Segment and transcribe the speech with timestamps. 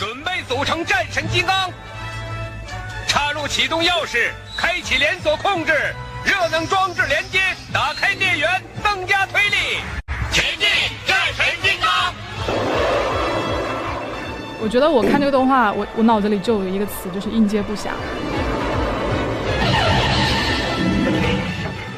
[0.00, 1.70] 准备组成战神金刚。
[3.06, 5.74] 插入启动钥匙，开启连锁控制，
[6.24, 7.38] 热能装置连接，
[7.70, 8.48] 打开电源，
[8.82, 9.56] 增加推力。
[10.32, 10.66] 前进，
[11.06, 12.14] 战神金刚！
[14.58, 17.90] 我觉得我看这个动画，我我脑子里就有一个词，就是应接不暇。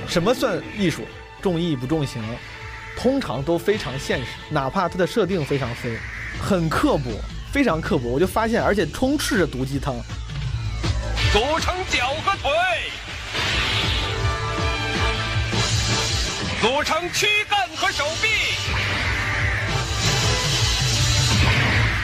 [0.09, 1.03] 什么算艺术？
[1.41, 2.21] 重义不重形，
[2.99, 5.97] 通常都非常现实，哪怕它的设定非常飞，
[6.41, 7.11] 很刻薄，
[7.53, 8.09] 非常刻薄。
[8.09, 9.95] 我就发现，而且充斥着毒鸡汤。
[11.33, 12.51] 组成脚和腿，
[16.61, 18.29] 组成躯干和手臂，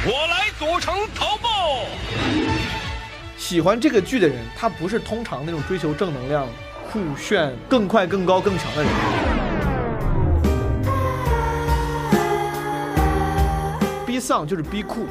[0.07, 1.49] 我来组成头部。
[3.37, 6.47] 喜欢这个剧的人，他不是通常那种追求正能量、
[6.91, 8.93] 酷炫、更快、更高、更强的人。
[14.07, 15.07] 逼丧就是逼酷，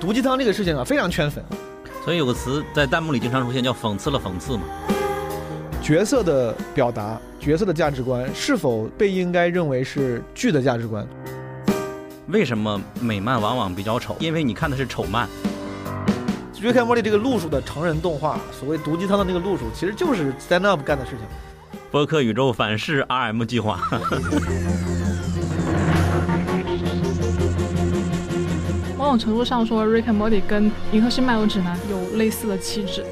[0.00, 1.44] 毒鸡汤这个事情啊，非常圈粉。
[2.04, 4.62] 所以有个词在弹幕里经常出现，叫“讽刺了讽刺”嘛。
[5.82, 11.06] 角色的表达、角色的价值观，是否被应该认为是剧的价值观？
[12.28, 14.16] 为什么美漫往往比较丑？
[14.20, 15.28] 因为你看的是丑漫。
[16.60, 21.20] Rick and Morty 这个路数的成人动画，所谓毒鸡汤的那个路数，其实就是 Stand Up 干的事情。
[21.90, 23.80] 播客宇宙反噬 RM 计划。
[29.08, 33.02] 某种程度上说，Rick and Morty 跟《银河系漫游指南》有类似的气质。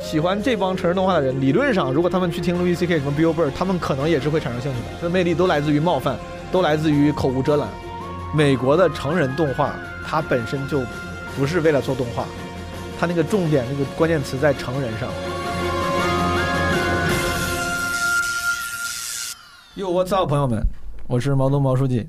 [0.00, 2.98] 喜欢这帮成人动画的人，理论上，如果他们去听 Louis C.K.
[3.00, 4.86] 什么 Bill Burr，他们可能也是会产生兴趣的。
[5.02, 6.16] 这魅力都来自于冒犯，
[6.50, 7.68] 都来自于口无遮拦。
[8.34, 9.74] 美国的成人动画，
[10.06, 10.80] 它本身就
[11.36, 12.24] 不是为了做动画，
[12.98, 15.10] 它那个重点那个关键词在成人上。
[19.74, 20.58] 哟，我操，朋友们，
[21.06, 22.08] 我是毛东毛书记。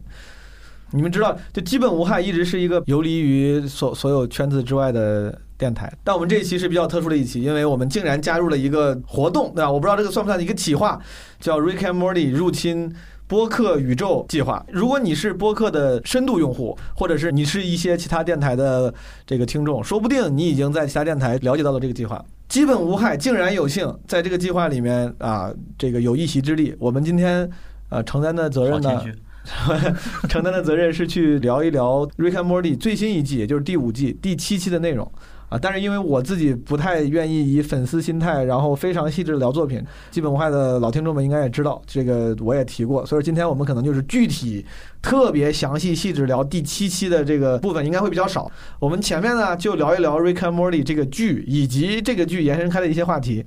[0.93, 5.91] 你们知道，就基本无害一直是一个游离于所所有圈子之外的电台。
[6.03, 9.71] 但我们这一期是比较特殊的一期，因为我们竟然加入了一个活动，对吧？
[9.71, 11.01] 我不知道这个算不算一个企划，
[11.39, 12.93] 叫 Rick and Morty 入侵
[13.25, 14.63] 播客宇宙计划。
[14.71, 18.93] 如果你是播客的深度用户，或者是你是一些其他电台的
[19.25, 22.23] 这个听众，说不定你已经在其他电台了解到了这个计划。
[22.47, 26.75] 基本无害，竟然有幸在这个计划里面啊，这个有一席之地。
[26.77, 27.49] 我们今天
[27.89, 29.03] 呃承担的责任呢？
[30.29, 35.11] 承担的责任是去聊一聊《Rick and Morty》最新一季，也就是第五季第七期的内容
[35.49, 35.59] 啊。
[35.61, 43.05] 但是因为我自己不太愿意以粉丝心态，然后非常细致聊作品，基本无害的老听众们应该也知道，这个我也提过。
[43.05, 44.65] 所以今天我们可能就是具体、
[45.01, 48.49] 特别详细、细致聊第七期的这个部分，应该会比较少。
[48.79, 53.45] 我们前面呢就聊一聊《Rick and Morty》这个剧，以及这个剧延伸开的一些话题。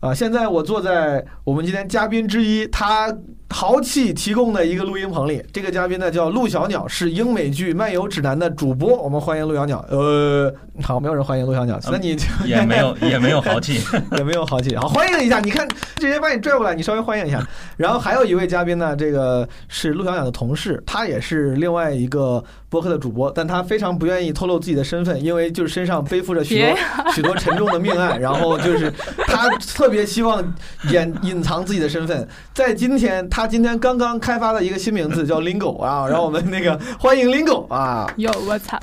[0.00, 3.16] 啊，现在我坐在我们今天嘉宾之一，他。
[3.48, 8.94] 淘气提供的一个录音棚里，这个嘉宾呢叫陆小鸟，是英美剧《漫游指南》的主播。
[8.96, 9.82] 我们欢迎陆小鸟。
[9.88, 12.14] 呃，好，没有人欢迎陆小鸟，那你
[12.44, 13.80] 也没有也没有豪气，
[14.18, 14.76] 也没有豪气。
[14.76, 15.40] 好，欢迎一下。
[15.40, 15.66] 你看，
[15.96, 17.42] 直接把你拽过来，你稍微欢迎一下。
[17.78, 26.76] 然后还有一位嘉宾呢，这个是陆小鸟的同事，他也是另外一个播客的主播，但他非常不愿意透露自己的身份，因为就是身上背负着许多
[27.16, 28.92] 许多沉重的命案，然后就是
[29.26, 30.54] 他特别希望
[30.90, 32.28] 掩隐藏自己的身份。
[32.52, 33.37] 在今天他。
[33.38, 38.04] 他今天刚刚开发了一个新名字，叫 Lingo 啊， 然后我们那个欢迎 Lingo 啊。
[38.16, 38.76] 有我操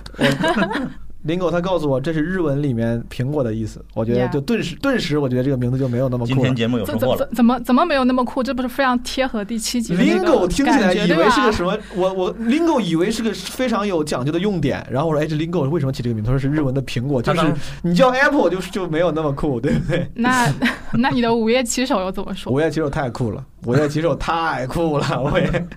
[1.27, 6.27] ！Lingo 他告诉我这是日文里面苹果的意思，我觉得就顿时顿时我觉得这个名字就没有那么酷。
[6.27, 7.29] 今天节目有收获了。
[7.35, 8.41] 怎么怎么没有那么酷？
[8.41, 11.77] 这不是非常贴合第七集 Lingo 听起来以为是个什么？
[11.94, 16.23] 我我 Lingo 以为是个非常有讲究的用典，然后我说哎这 Lingo 为什么起这个名？
[16.23, 17.41] 他说是日文的苹果，就是
[17.81, 20.09] 你叫 Apple 就就没有那么酷，对不对？
[20.13, 20.49] 那
[20.94, 22.49] 那你的午夜骑手又怎么说？
[22.53, 25.67] 午夜骑手太酷了，午夜骑手太酷了， 我也。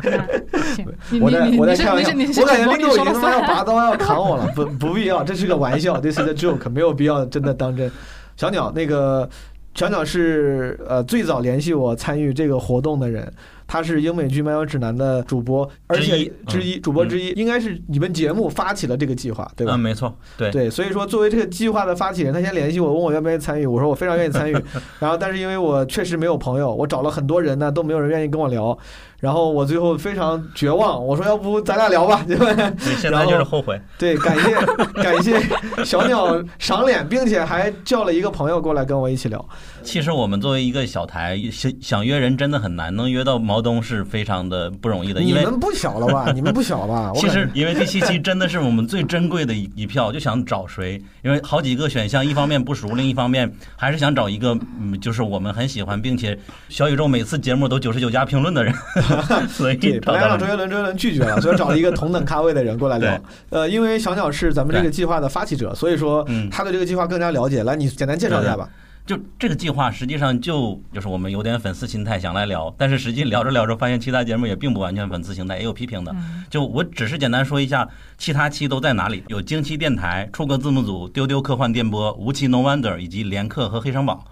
[1.21, 2.13] 我在我在开玩笑，
[2.43, 6.01] 我感觉 Lingo 已经他妈要拔刀要砍我了， 不不必要，这是个玩笑。
[6.01, 7.91] 这 The joke 没有必要真的当真。
[8.37, 9.29] 小鸟，那个
[9.75, 13.33] 小鸟是呃最早联系我参与这个活动的人。
[13.69, 19.75] 他是英美剧漫游指南的主播，而且之一主播之一，应该是你们节目发起了这个计划，对吧？
[19.75, 20.71] 嗯，没错，对对。
[20.71, 23.67] 所以说，作为这个计划的发起人，他先联系我，问我愿不愿意参与。
[23.67, 24.57] 我说我非常愿意参与。
[24.99, 28.77] 然后，但是因为我确实没有朋友，我找了很多人呢，都没有人愿意跟我聊。
[29.21, 32.73] 然后我最后非常绝望，我说要不咱俩聊吧，对吧？
[32.79, 33.79] 你现在就是后悔。
[33.99, 34.55] 对，感谢
[35.03, 35.41] 感谢
[35.85, 39.45] 小鸟赏脸，并且还叫了一个朋友过来跟我一起聊。
[39.83, 43.58] 其实我们作为一个小台，想想约人真的很难，能约到毛。
[43.59, 46.31] 毛东是非常的不容易的，因为你们不小了吧？
[46.33, 47.11] 你们不小吧？
[47.17, 56.39] 其实因为第七期真的是我们最珍贵的一一票，就想找谁，因为好几个选项，一方面不熟，另一方面还是想找一个嗯，就是我们很喜欢，并且
[56.69, 58.73] 小宇宙每次节目都九十九加评论的人，
[59.51, 60.39] 所以对，找本来让到了。
[60.39, 63.21] 周杰伦，周杰伦拒绝了，所以找了一个同等咖位的人过来聊。
[63.51, 67.65] 呃，因为小鸟是咱们这个计划的发起者，所以说嗯他对这个计划更加了解。
[67.65, 68.69] 来，你简单介绍一下吧。
[69.09, 76.13] 就这个计划，实际上就就是我们有点粉丝心态想来聊，但是实际聊着聊着发现其他节目也并不完全粉丝心态，也有批评的。
[76.13, 77.89] 嗯就我只是简单说一下
[78.19, 84.23] 其他期都在哪里，有惊奇电台、出格字幕组、丢丢科幻电波、无期 No Wonder 以及连客和黑城堡。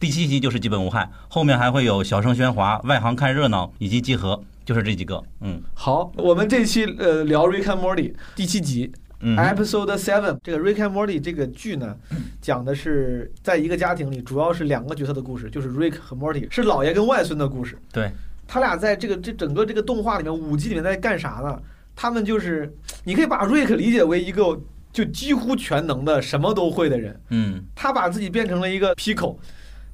[0.00, 5.22] 第七期就是基本无害，后面还会有小声喧哗、外行看热闹以及集合，就是这几个。
[5.42, 8.90] 嗯好，我们这期呃聊《Rick and Morty》第七集
[9.26, 10.38] 嗯，Episode Seven。
[10.42, 11.96] 这个《Rick and Morty》这个剧呢，
[12.42, 17.78] 讲的是在一个家庭里，主要是两个角色的故事，就是 Rick 和 Morty，是姥爷跟外孙的故事。
[17.90, 18.12] 对，
[18.46, 21.58] 他俩在这个这整个这个动画里面，五集里面在干啥呢？
[21.96, 22.70] 他们就是，
[23.04, 24.60] 你可以把 Rick 理解为一个
[24.92, 27.18] 就几乎全能的、什么都会的人。
[27.30, 29.36] 嗯他把自己变成了一个 Pico，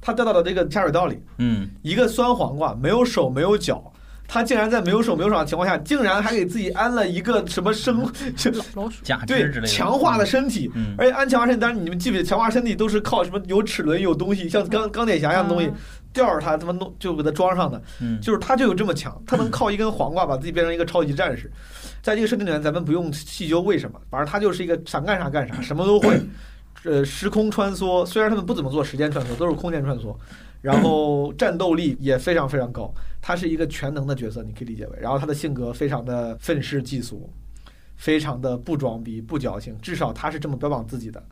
[0.01, 3.93] 他掉到了这个下水道里，嗯一个酸黄瓜，没有手没有脚。
[4.33, 8.09] 他竟然在没有手没有脚的情况下，竟然还给自己安了一个什么生，
[9.27, 9.67] 对之类的。
[9.67, 10.95] 强化的身体，嗯。
[10.97, 15.73] 而且安强化身体，当然你们记不记得强化身体都是靠什么有齿轮有东西，像钢钢铁侠一样的东西嗯
[16.13, 21.51] 吊着他，他妈弄就给他装上的，嗯，就是他就有这么强，他能靠一根黄瓜把自己变成一个超级战士。
[22.01, 26.17] 在这个设定里面，咱们不用细究为什么，反正他就是一个想干啥干啥， 什么都会。
[26.83, 30.15] 呃，时空穿梭，虽然他们不怎么做时间穿梭，都是空间穿梭，
[30.61, 32.91] 然后战斗力也非常非常高。
[33.21, 34.97] 他是一个全能的角色，你可以理解为。
[34.99, 37.29] 然后他的性格非常的愤世嫉俗，
[37.95, 41.23] 非常的不装逼、不矫情，至少他是这么标榜自己的。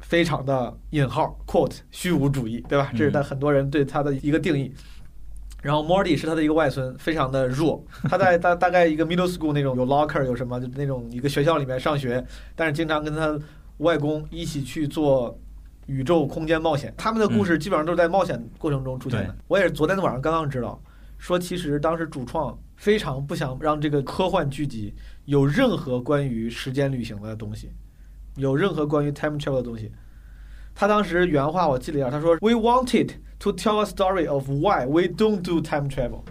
[0.00, 2.90] 非常的引号 quote 虚无主义，对吧？
[2.92, 4.70] 这是他很多人对他的一个定义。
[5.62, 7.82] 然后 Morty 是他的一个外孙，非常的弱。
[8.02, 12.22] 他在大大概一个 middle school 那种有 locker 有什么就那种一个学校里面上学，
[12.54, 13.34] 但是经常跟他
[13.78, 15.40] 外公一起去做
[15.86, 16.92] 宇宙空间冒险。
[16.98, 19.28] 他们的故事基本上都是在冒险过程中出现的。
[19.28, 20.78] 对我也是昨天晚上刚刚知道，
[21.24, 24.92] 说其实当时主创非常不想让这个科幻剧集
[25.24, 27.70] 有任何关于时间旅行的东西，
[28.36, 29.90] 有任何关于 time travel 的东西。
[30.74, 36.24] 他当时原话我记了一下，他说：“We wanted to tell a story of why we don't do time travel。”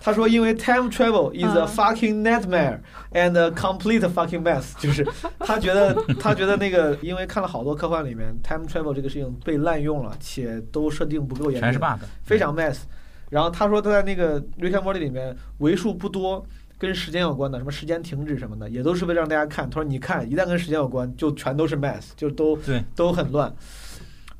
[0.00, 2.78] 他说：“因为 time travel is a 嗯 fucking nightmare
[3.10, 5.04] and a complete fucking mess。”就是
[5.40, 12.82] 他觉得他觉得那个，因为看了好多科幻里面 time travel 这个事情被滥用了，且都设定不够严全是谨，bug，非常 mess。
[13.30, 16.44] 然后他说他在那个《Rick and Morty》里面为数不多
[16.78, 19.68] 跟时间有关的，什么时间停止什么的，也都是为了让大家看。
[19.68, 23.52] 他说你看，一旦跟时间有关，就全都是 mess，就都对都很乱。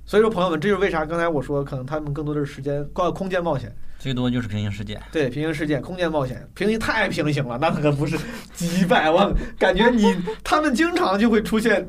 [0.06, 3.70] 所以说，朋友们，这就是为啥刚才我说，可能他们更多的是时间、空空间冒险。
[3.98, 4.98] 最多就是平行世界。
[5.12, 8.16] 对，平行世界、空间冒险，平行太平行了，那可不是
[8.54, 10.04] 几百万，感觉你
[10.42, 11.86] 他们经常就会出现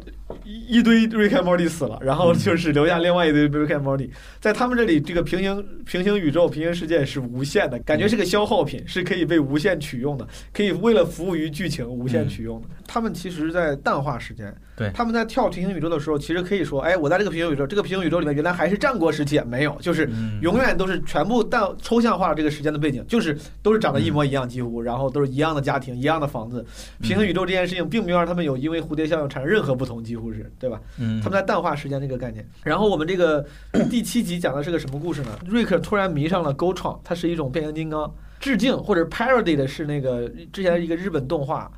[0.50, 4.10] 一一堆 Rick and Morty 死了，然后就是留下另外一堆 Rick and Morty，
[4.40, 12.68] 在他们这里，这个平行平行宇宙、平行世界是无限的，感觉是个消耗品，是可以被无限取用的，可以为了服务于剧情无限取用的。
[12.88, 26.66] 他们其实在淡化时间，对他们在跳平行宇宙的时候，其实可以说，哎，我在这个平行宇宙，这个平行宇宙里面原来还是战国时期，没有，就是嗯永远都是全部淡抽象化了这个时间的背景，就是都是长得一模一样，几乎，然后都是一样的家庭、一样的房子。
[27.02, 30.80] 平行宇宙这件事情并没有让他们有因为蝴蝶效应产生任何不同，几乎是对吧？
[30.98, 32.48] 嗯，他们在淡化时间这个概念。
[32.64, 33.46] 然后我们这个
[33.90, 35.38] 第七集讲的是个什么故事呢？
[35.46, 38.10] 瑞克突然迷上了 Gotron，它是一种变形金刚，
[38.40, 41.70] 致敬或者 parody 的是那个之前一个日本动画。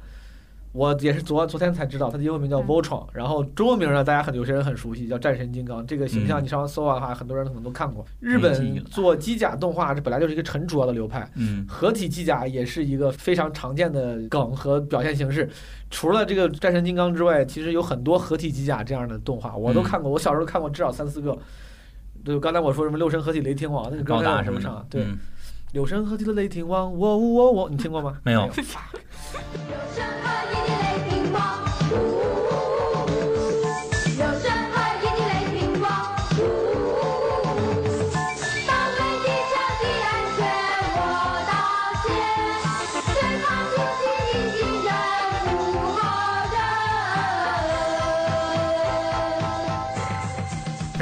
[0.73, 5.85] 我也是昨昨天才知道，它的英文名叫嗯 Voltron，然后中文名呢，大家很有些人很熟悉，叫战神金刚。
[5.85, 8.06] 这个形象嗯你上网搜的话，很多人可能都看过。
[8.19, 15.49] 日本做机甲动画，这本来就是一个很主要的流派，嗯合体机甲也是一个非常常见的梗和表现形式。
[15.90, 20.09] 除了这个战神金刚之外，其实有很多合体机甲这样的动画，我都嗯看过。
[20.09, 21.37] 我小时候看过至少三四个。
[22.23, 25.18] 对，刚才我说什么六神合体雷霆王那个歌高在达什么的我会唱，，对，嗯
[25.73, 28.18] 六神合体的雷霆王，我我我，你听过吗？
[28.23, 28.47] 没有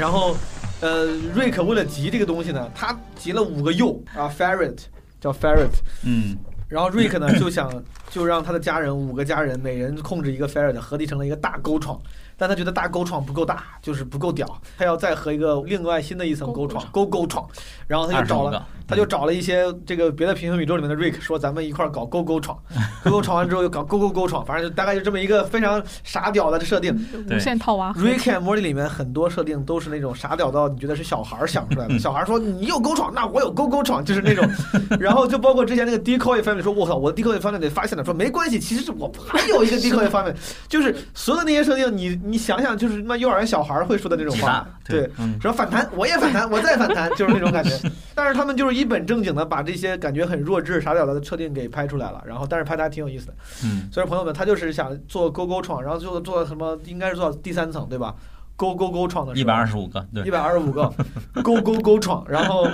[0.00, 0.34] 然后，
[0.80, 1.04] 呃，
[1.34, 4.78] 瑞克为了集这个东西呢，他集了五个鼬啊，ferret
[5.20, 5.68] 叫 ferret，
[6.02, 6.34] 嗯。
[6.68, 7.70] 然后瑞克呢就想
[8.08, 12.00] 就让他的家人五个家人每人控制一个 ferret，合体成了一个大沟创，
[12.40, 17.46] 但他觉得大沟创不够大，就是不够屌，他要再和一个另外新的一层沟创沟沟创，
[17.86, 22.58] 然后他就找了他就找了一些这个别的平行宇宙里面的 Rick，说咱们一块儿搞勾勾闯，
[23.04, 26.98] 勾勾闯完之后又搞勾勾勾闯，反正就大概就这么一个非常傻屌的设定。
[27.30, 31.98] 无限套娃合 Rick and Morty 里面很多设定都是那种傻屌到你觉得是小孩儿想出来的。
[32.00, 34.48] 小孩儿说你有勾闯，那我有勾勾闯，就是那种。
[34.98, 40.34] 然后就包括之前那个 Decoy Family 说，我操，我的 Decoy Family 发现了，说没关系，其实是我还有一个 Decoy Family，
[40.68, 45.10] 就是所有的那些设定，你你想想，就是他妈幼儿园小孩儿会说的那种话对。
[45.18, 47.70] 嗯，说反弹，我也反弹，我再反弹， 就是那种感觉。
[48.14, 53.34] 但是他们就是一本正经的把这些感觉很弱智、傻屌的设定给拍出来了，然后但是拍的还挺有意思的。
[53.64, 58.14] 嗯，所以朋友们，他就是想做勾勾闯，然后最后做什么，应该是做到第三层，对吧？
[58.56, 60.92] 勾勾勾闯的一百二十五个，对一，百二十五个
[61.42, 62.68] 勾勾勾闯，然后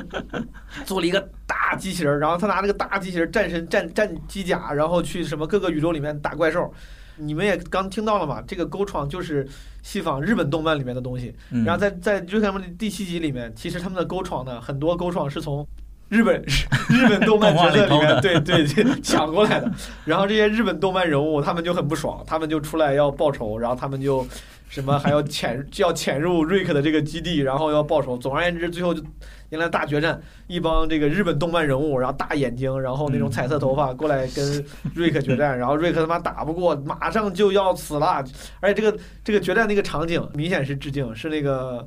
[0.85, 6.75] 做了一个大机器人，然后他拿那个大机器人战神战战机甲，然后去什么各个宇宙里面打怪兽。
[7.19, 8.43] 你们也刚听到了嘛？
[8.47, 9.47] 这个勾闯就是
[9.83, 11.35] 戏仿日本动漫里面的东西。
[11.51, 15.67] 嗯然后在在《瑞克和莫蒂》第七集里面，其实他们的勾闯呢，很多勾闯是从
[16.09, 16.41] 日本
[16.89, 19.71] 日本动漫角色里面里对对对 抢过来的。
[20.05, 24.27] 然后这些日本动漫人物他们就很不爽，他们就出来要报仇，然后他们就
[24.69, 28.17] 什么还要潜就要潜入瑞克的这个基地，然后要报仇。
[28.19, 29.03] 总而言之，最后就
[29.51, 38.25] 迎来大决战，一帮这个日本动漫人物，然后大眼睛，然后那种彩色头发过来跟瑞克决战，然后瑞克他妈打不过，马上就要死了。
[38.61, 41.87] 而且这个这个决战那个场景明显是致敬，是那个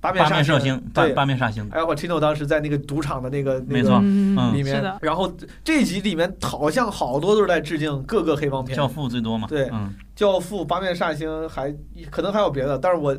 [0.00, 4.54] 八面八面煞煞星，八对，八面煞星，哎，我 Chino 当时在那个赌场的那个那个没错嗯嗯。
[4.54, 5.32] 里面，然后
[5.64, 11.74] 这集里面好像好多都是在致敬各个黑帮片，教父最多嘛，对嗯，教父、八面煞星，还
[12.10, 13.16] 可能还有别的，但是我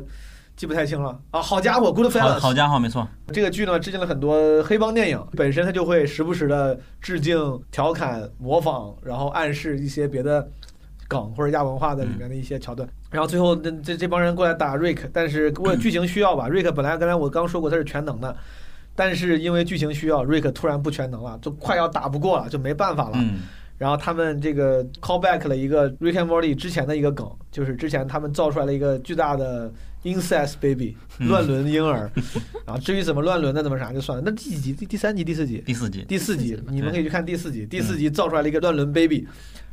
[0.56, 1.40] 记不太清了啊。
[1.40, 10.48] 好家伙，Goodfellas 好家伙，没错，这个剧呢，致敬了很多黑帮电影，本身它就会时不时的致敬、调侃、模仿，然后暗示一些别的
[11.06, 12.88] 梗或者亚文化的里面的一些桥段。
[13.10, 18.36] 然后最后这这这帮人过来打 Rick，，但是为了剧情需要吧，，Rick 本来刚才我刚说过他是全能的，
[18.94, 23.12] 但是因为剧情需要，瑞克突然不全能了，就快要打不过了，就没办法了。
[23.14, 23.40] 嗯，
[23.78, 29.72] 然后他们这个 callback 了一个 Rick and Morty 之前的一个梗，就是之前他们造出来了一个巨大的
[30.06, 32.10] incest baby 嗯乱伦婴儿，
[32.64, 34.22] 然后至于怎么乱伦的怎么啥就算了。
[34.24, 34.72] 那第几集？
[34.72, 35.62] 第第三集、第四集？
[35.66, 37.66] 第四集，第四集你们可以去看第四集。
[37.66, 39.26] 第四集造出来了一个乱伦 baby，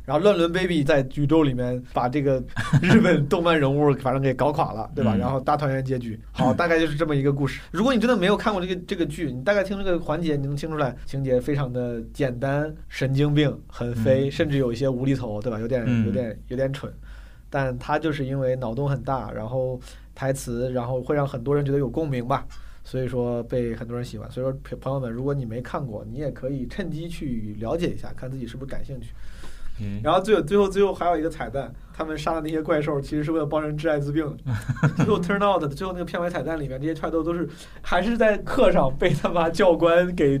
[0.04, 2.42] 然后乱伦 baby 在宇宙里面把这个
[2.82, 5.14] 日本动漫人物反正给搞垮了，对吧？
[5.14, 7.60] 嗯然后大团圆结局，好， 大概就是这么一个故事。
[7.70, 15.60] 如果你真的没有看过这个这个剧，你大概听这个环节，你能听出来情节非常的简单，神经病，很飞，嗯甚至有一些无厘头，对吧？
[15.60, 16.92] 有点嗯有点有点蠢，
[17.50, 19.80] 但他就是因为脑洞很大，然后
[20.14, 22.46] 台词，然后会让很多人觉得有共鸣吧。
[22.86, 24.30] 所以说被很多人喜欢。
[24.30, 29.08] 所以说朋朋友们，如果你没看过，你也可以趁机去了解一下，看自己是不是感兴趣。
[29.80, 34.54] 嗯然后最后最后最后还有一个彩蛋，他们杀的那些怪兽其实是为了帮人治艾滋病的。
[34.96, 37.48] 最后 turn out 最后那个片尾彩蛋里面，这些怪兽都是
[37.82, 40.40] 还是在课上被他妈教官给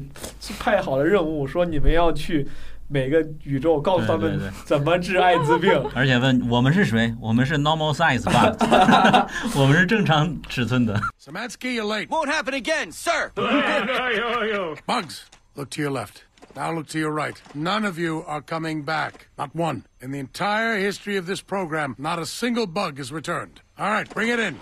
[0.60, 2.46] 派好了任务，说你们要去
[2.93, 5.71] 每个宇宙告诉他们对对对怎么治艾滋病。
[5.93, 7.13] 而且问我们是谁？
[7.21, 9.27] 我们是 normal size 吧？
[9.55, 10.99] 我们是正常尺寸的。
[11.23, 12.07] Samansky, you're late.
[12.07, 13.31] Won't happen again, sir.
[14.87, 15.21] Bugs,
[15.55, 16.23] look to your left.
[16.55, 17.39] Now look to your right.
[17.53, 19.27] None of you are coming back.
[19.37, 19.83] Not one.
[20.01, 23.61] In the entire history of this program, not a single bug is returned.
[23.77, 24.55] All right, bring it in.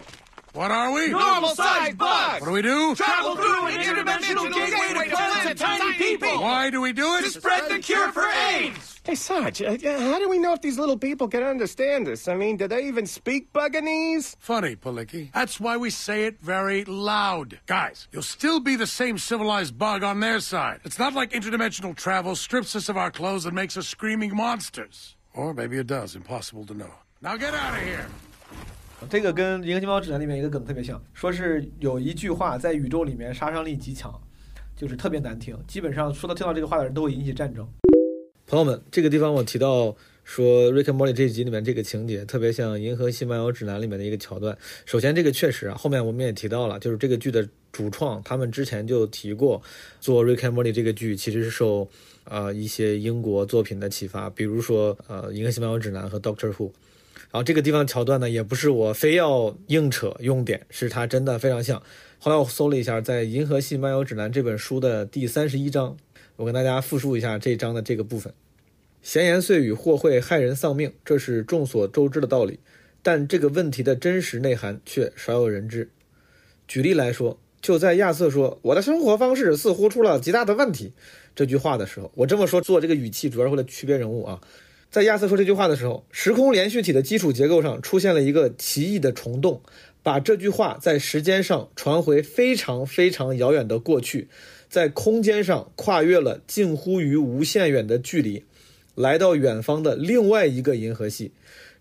[0.53, 1.09] What are we?
[1.09, 2.41] Normal-sized bugs.
[2.43, 2.95] What do we do?
[2.95, 6.43] Travel through an interdimensional gateway to planets of tiny people.
[6.43, 7.23] Why do we do it?
[7.23, 9.01] To spread the cure for AIDS.
[9.05, 12.29] Hey, Sarge, uh, uh, how do we know if these little people can understand us?
[12.29, 14.37] I mean, do they even speak Buganese?
[14.39, 15.33] Funny, Palicki.
[15.33, 17.59] That's why we say it very loud.
[17.67, 20.81] Guys, you'll still be the same civilized bug on their side.
[20.85, 25.17] It's not like interdimensional travel strips us of our clothes and makes us screaming monsters.
[25.35, 26.15] Or maybe it does.
[26.15, 26.93] Impossible to know.
[27.23, 28.07] Now get out of here.
[29.11, 34.13] 这个跟《银河系猫指南》里面一个梗特别像，说是有一句话在宇宙里面杀伤力极强，
[34.77, 37.67] 就是特别难听，基本上说到听到这个话的人都会引起战争。
[38.47, 39.95] 朋友们，这个地方我提到
[40.25, 44.57] 说《Rick and Morty》这一集里面这个情节特别像《银河系漫游指南》里面的一个桥段。
[44.85, 49.61] 首先，这个确实啊，后面我们也提到了，就是这个剧的主创他们之前就提过，
[50.01, 51.89] 做《Rick and Morty》这个剧其实是受
[52.25, 56.69] 呃一些英国作品的启发，比如说呃《银河系漫游指南》和《Doctor Who》。
[57.33, 61.83] 然后这个地方桥段呢，也不是我非要硬扯用点，是它真的非常像。
[62.19, 65.97] 后来我搜了一下，在《银河系漫游指南》这本书的第三十一章，
[66.37, 68.35] 我跟大家复述一下这章的这个部分。
[69.01, 72.61] 闲言碎语或会害人丧命，这是众所周知的道理，
[73.03, 75.91] 但这个问题的真实内涵却少有人知。
[76.69, 80.93] 举例来说，就在亚瑟说“我的生活方式似乎出了极大的问题”
[81.35, 84.39] 这句话的时候，我这么说做这个语气主要是为了区别人物啊。
[84.93, 89.63] 在亚瑟说这句话的时候，时空连续体的基础结构上出现了一个奇异的虫洞，
[90.03, 94.29] 把这句话在时间上传回非常非常遥远的过去，
[94.69, 98.45] 在空间上跨越了近乎于无限远的距离，
[98.95, 101.33] 来到远方的另外一个银河系。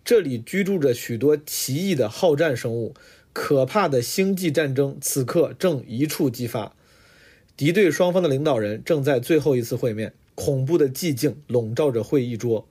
[0.05, 2.93] 这里居住着许多奇异的好战生物，
[3.33, 6.73] 可怕的星际战争此刻正一触即发。
[7.57, 12.65] 敌对双方的领导人正在最后一次会面，恐怖的寂静笼罩着会议桌。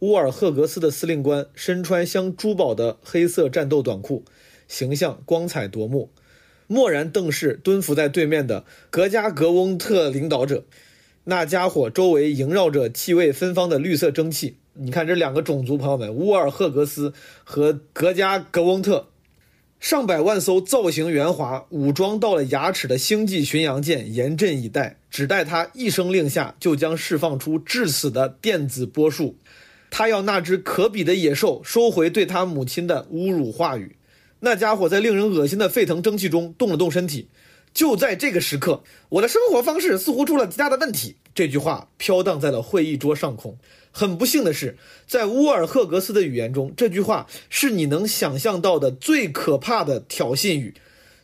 [0.00, 4.24] 乌尔赫格斯的司令官身穿镶珠宝的黑色战斗短裤，
[4.68, 6.10] 形象光彩夺目。
[6.68, 10.64] 默然瞪视蹲伏在对面的格加格翁特领导者，
[11.24, 14.58] 那家伙周围萦绕着气味芬芳的绿色蒸汽。
[14.74, 17.12] 你看这两个种族朋友们，乌尔赫格斯
[17.42, 19.08] 和格加格翁特，
[19.80, 29.36] 上百万艘造型圆滑、武装到了牙齿的星际巡洋舰严阵以待，只待他一声令下，就将释放出致死的电子波束。
[29.90, 33.96] 他要那只可比的野兽收回对他母亲的侮辱话语。
[34.40, 37.28] 那家伙在令人恶心的沸腾蒸汽中动了动身体。
[37.74, 41.16] 就在这个时刻，我的生活方式似乎出了极大的问题。
[41.34, 43.58] 这句话飘荡在了会议桌上空。
[43.92, 44.76] 很不幸的是，
[45.06, 50.74] 在乌尔赫格斯的语言中，这句话是你能想象到的最可怕的挑衅语。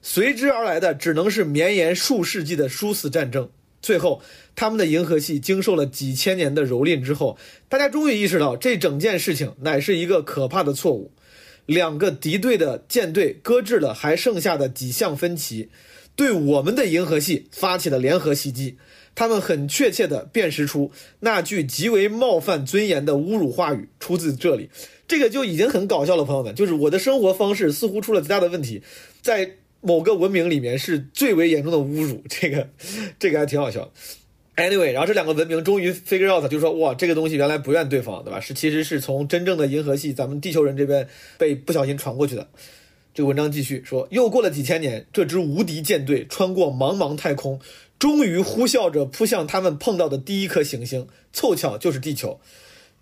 [0.02, 3.48] 随之而来的只能是绵延数世纪的殊死战争。
[3.84, 4.22] 最后，
[4.56, 7.36] 他们的银河系经受了几千年的蹂躏之后，
[7.68, 11.12] 大家终于意识到这整件事情乃是一个可怕的错误。
[11.66, 15.68] 两个敌对的舰队搁置了还剩下的几项分歧，
[16.16, 18.78] 对我们的银河系发起了联合袭击。
[19.14, 24.70] 他们很确切地辨识出那句极为冒犯尊严的侮辱话语出自这里，
[25.06, 26.54] 这个就已经很搞笑了，朋友们。
[26.54, 28.82] 就是我的生活方式似乎出了极大的问题，
[29.20, 32.68] 在某个文明里面是最为严重的侮辱，这个
[33.20, 33.92] 这个还挺好笑。
[34.56, 38.40] Anyway，然后这两个文明终于 figure out，就说哇，这个东西原来不怨对方，对吧？
[38.40, 42.48] 是其实是从真正的银河系咱们地球人这边被不小心传过去的。
[43.12, 47.60] 这个文章继续说，又过了几千年，这支无敌舰队穿过茫茫太空，
[47.98, 52.40] 终于呼啸着扑向他们碰到的第一颗行星，凑巧就是地球。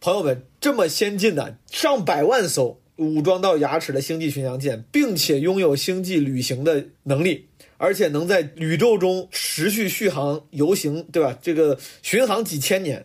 [0.01, 11.39] 朋友们，这么先进的上百万艘武装到牙齿的星际巡洋舰，并且拥有星际旅行的能力，而且能在宇宙中持续续航游行，对吧？
[11.43, 13.05] 这个巡航几千年，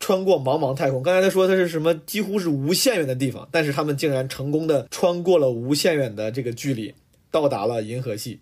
[0.00, 1.02] 穿过茫茫太空。
[1.02, 6.94] 刚才他说他是什么，几乎是无限远的地方，但是他们竟然成功的穿过了无限远的这个距离，
[7.30, 8.40] 到达了银河系，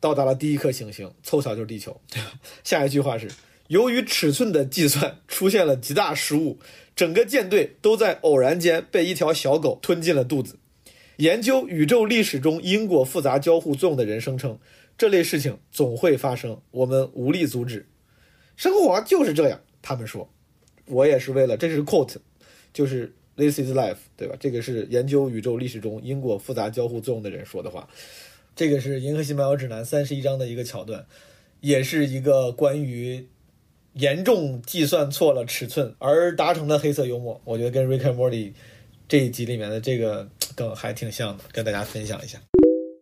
[0.00, 2.00] 到达了第一颗行星，凑巧就是地球，
[2.64, 3.28] 下一句话是。
[3.68, 6.58] 由于尺寸的计算出现了极大失误，
[6.94, 10.58] 整个舰队都在偶然间被一条小狗吞进了肚子。
[11.16, 14.58] 研究宇宙历史中因果复杂交互作用的人声称，
[14.98, 17.86] 这类事情总会发生，我们无力阻止。
[18.56, 20.28] 生活就是这样，他们说。
[20.86, 22.16] 我也是为了，这是 quote，
[22.72, 24.36] 就是 This is life，对吧？
[24.38, 27.88] 这个是研究宇宙历史中因果复杂交互作用的人说的话。
[28.54, 31.06] 这个是《银河系漫游指南》三十一章的一个桥段，
[31.60, 33.26] 也是一个关于。
[33.94, 38.50] 严重计算错了尺寸而达成的黑色幽默，我觉得跟《Rick and Morty》
[39.06, 42.38] 这一集里面的这个梗还挺像的，跟大家分享一下。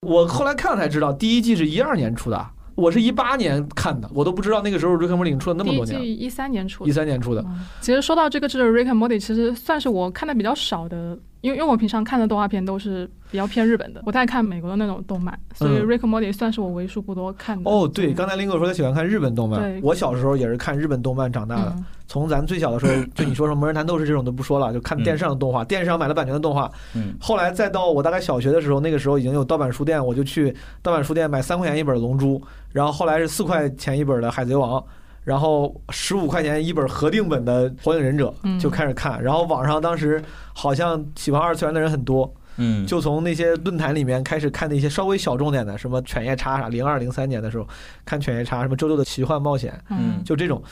[0.02, 6.00] 我后来看了才知道，第一季是一二年出的，我是一八年看的，我都不知道那个时候《Rick and Morty》出了那么多年。
[6.00, 6.90] 第一季一三年出的。
[6.90, 7.44] 一三年出的。
[7.80, 17.70] 其实说到这个，这个《Rick and Morty》其实算是我看的比较少的，因为因为我平常看的动画片都是比较偏日本的，不太看美国的那种动漫，所以《Rick and Morty》算是我为数不多看的。
[17.70, 21.74] 哦，对，刚才林哥说他喜欢看日本动漫，我小时候也是看日本动漫长大的。
[21.76, 26.70] 嗯从咱最小的时候，就你说什么《魔人弹斗士》这种都不说了，就看电视上的动画，电视上买了版权的动画。
[26.94, 32.38] 嗯，后来再到我大概小学的时候，那个时候已经有盗版书店，我就去盗版书店买三块钱一本《龙珠》，
[32.70, 34.78] 然后后来是四块钱一本的《海贼王》，
[35.24, 39.22] 然后十五块钱一本合订本的《火影忍者》，嗯就开始看。
[39.22, 47.66] 然后网上当时好像喜欢二次元的人很多，嗯，就从那些论坛里面开始看那些稍微小众点的，什么犬夜叉啥，零二零三年的时候
[48.04, 50.62] 看犬夜叉，什么周六的奇幻冒险，嗯就这种。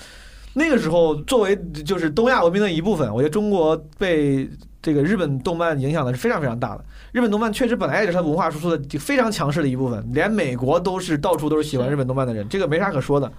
[0.53, 4.51] 那个时候，作为就是东亚文明的一部分，我觉得中国被
[4.83, 6.85] 这个日本动漫影响的是非常非常大的。
[7.13, 13.31] 日本动漫确实本来也是它文化输出的非常强势的一部分，连美国都是到处都是喜欢日本动漫的人，这个没啥可说的。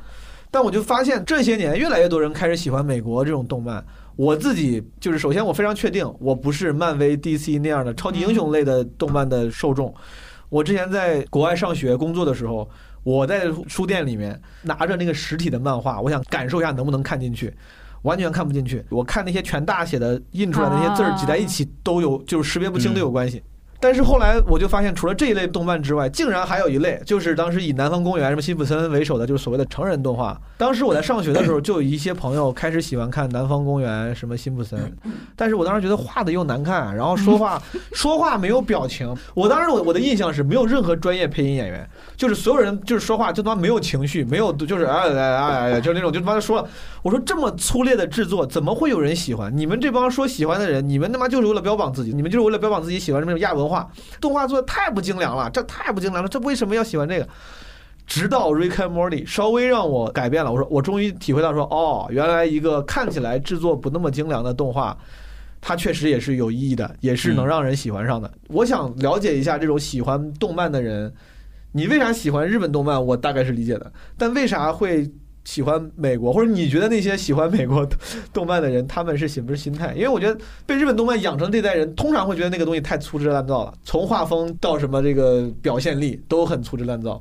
[0.52, 3.84] 但我就发现这些年越来越多人开始喜欢美国这种动漫。
[4.18, 9.92] 我自己就是，首先我非常确定，我不是漫威、DC 那样的超级英雄类的动漫的受众。
[10.50, 12.70] 我之前在国外上学工作的时候，
[13.04, 17.52] 我在书店里面拿着那个实体的漫画，我想感受一下能不能看进去，
[18.02, 18.84] 完全看不进去。
[18.90, 23.42] 我看那些全大写的印出来的那些字儿挤在一起都有，就是识别不清都有关系。
[23.82, 30.40] 但是后来我就发现，除了这一类动漫之外，竟然还有一类，就是当时以《南方公园》什么辛普森为首的，就是所谓的成人动画。
[30.58, 34.80] 当时我在上学的时候，就有一些朋友开始喜欢看《南方公园》什么辛普森，
[35.36, 37.60] 但是我当时觉得画的又难看，然后说话
[37.94, 39.12] 说话没有表情。
[39.34, 41.90] 我当时我我的印象是没有任何专业配音演员，
[42.22, 46.70] 就是所有人就是说话就他妈没有情绪，没有就是哎哎哎哎，就是那种就他妈说了。
[47.02, 49.52] 我说这么粗劣的制作，怎么会有人喜欢？
[49.58, 53.90] 你们这帮说喜欢的人，你们他妈就是为了标榜自己，你们就是为了标榜自己喜欢什么亚文化。
[54.20, 57.28] 动画做的太不精良了，这太不精良了，这为什么要喜欢这个？
[58.06, 64.96] 直到 Rick and Morty 稍微让我改变了，我说我终于体会到说，哦，原来一个看起来制作不那么精良的动画，
[65.60, 68.30] 它确实也是有意义的，也是能让人喜欢上的。
[68.50, 71.12] 我想了解一下这种喜欢动漫的人，
[71.72, 73.06] 你为啥喜欢日本动漫？
[73.06, 75.10] 我大概是理解的，但为啥会？
[75.44, 77.84] 喜欢美国，或者你觉得那些喜欢美国
[78.32, 79.92] 动漫的人，他们是什么心态？
[79.96, 87.20] 因为我觉得被日本动漫养成这代人，通常会觉得那个东西太粗制滥造了，从画风到什么这个表现力都很粗制滥造，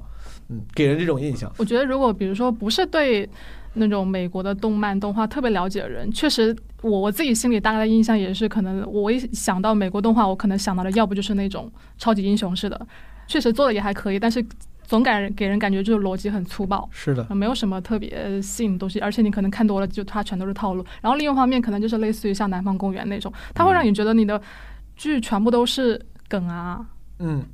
[0.50, 1.50] 嗯，给人这种印象。
[1.56, 3.26] 我觉得如果比如说不是对
[3.72, 12.86] 那种美国的动漫动画特别了解的人，确实我我自己心里大概的印象也是，可能我一想到美国动画，我可能想到的要不就是那种超级英雄式的，
[13.30, 14.44] 确实做的也还可以，但是。
[14.90, 20.84] 总感给人感觉就是逻辑很粗暴，是的，没有什么特别吸引的东西，而且你可能看多了，就它全都是套路。
[21.00, 24.42] 然后另一方面，可能就是类似于像《南方公园》那种，它会让你觉得你的
[24.96, 26.84] 剧全部都是梗啊，
[27.20, 27.44] 嗯。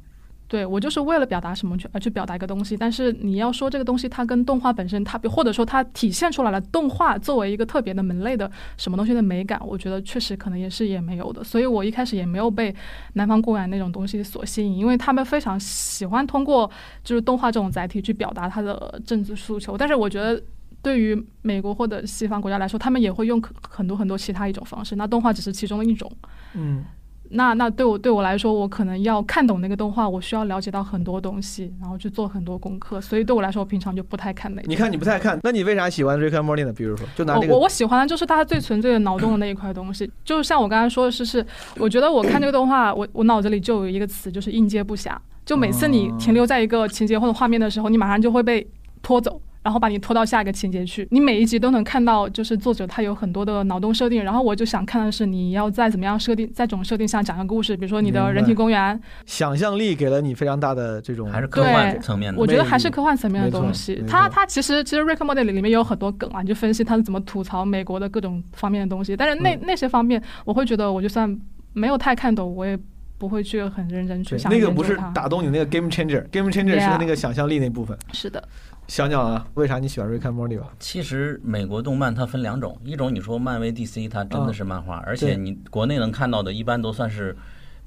[0.49, 11.43] 对我就是为了表达什么去而去表达一个东西，但是你要说这个东西它跟动画本身，它或者说它体现出来了动画作为一个特别的门类的什么东西的美感，我觉得确实可能也是也没有的。
[11.43, 12.73] 所以我一开始也没有被
[13.15, 16.71] 南方公园那种东西所吸引，因为他们非常喜欢通过
[17.03, 19.77] 就是动画这种载体去表达它的政治诉求。
[19.77, 20.41] 但是我觉得
[20.81, 26.09] 对于美国或者西方国家来说，他们也会用很多很多其他一种方式，那动画只是其中的一种。
[26.55, 26.85] 嗯。
[27.31, 33.01] 那那对我对我来说，我可能要看懂那个动画，我需要了解到很多东西，然后去做很多功课。
[33.01, 34.69] 所以对我来说，我平常就不太看那个。
[34.69, 36.73] 你看你不太看，那你为啥喜欢 Rick and Morty 呢？
[36.73, 40.11] 比如说，就拿这个，我我喜欢的就是它最纯粹的脑洞的那一块东西。
[40.25, 41.45] 就像我刚才说的是，是
[41.79, 45.17] 我觉得我看这个动画，我我脑子里就有一个词，就是应接不暇。
[45.45, 48.67] 就每次你停留在一个情节或者画面的时候，你马上就会被
[49.03, 49.41] 拖走。
[49.67, 54.23] 然后把你拖到下一个情节去，你每一集都能看到，就是作者他有很多的脑洞设定。
[54.23, 62.39] 然后我就想看的是，你要在怎么样设定，在这种设定下讲个故事，比如说你的人体公园，想象力给了你非常大的这种，还是科幻层面的。
[62.39, 64.01] 我觉得还是科幻层面的东西。
[64.07, 69.17] 它它其实其实《Rick Morty》里面有很多梗啊，你就分析他是怎么吐槽美国的各种方面的东西。
[69.17, 71.37] 但是那那些方面，我会觉得我就算
[71.73, 72.79] 没有太看懂，我也
[73.19, 74.53] 不会去很认真去想。
[74.53, 77.99] 那个不是打动你那个 Game Changer，Game Changer 是那个想象力那部分。
[78.13, 78.47] 是的。
[78.87, 80.69] 讲讲啊，为啥你喜欢 Rick and Morty 吧？
[80.79, 87.37] 其实美国动漫它分两种，一种你说漫威 DC 它真的是漫画，而且你国内能看到的，一般都算是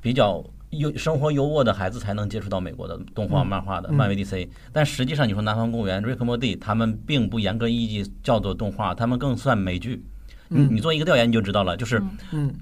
[0.01, 4.47] 比较优生活优渥的孩子才能接触到美国的动画漫画的漫威 DC。
[4.73, 10.03] 但实际上你说南方公园 Rick and Morty，他们并不严格意义叫做动画，他们更算美剧。
[10.49, 12.01] 你你做一个调研你就知道了，就是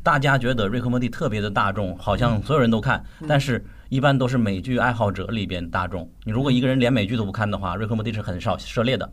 [0.03, 3.65] 大家觉得 Rick and Morty 特别的大众，好像所有人都看，但是。
[3.89, 6.09] 一般都是美剧爱好者里边大众。
[6.23, 9.09] 你如果一个人连美剧都不看的话，瑞克莫蒂是很少涉猎的。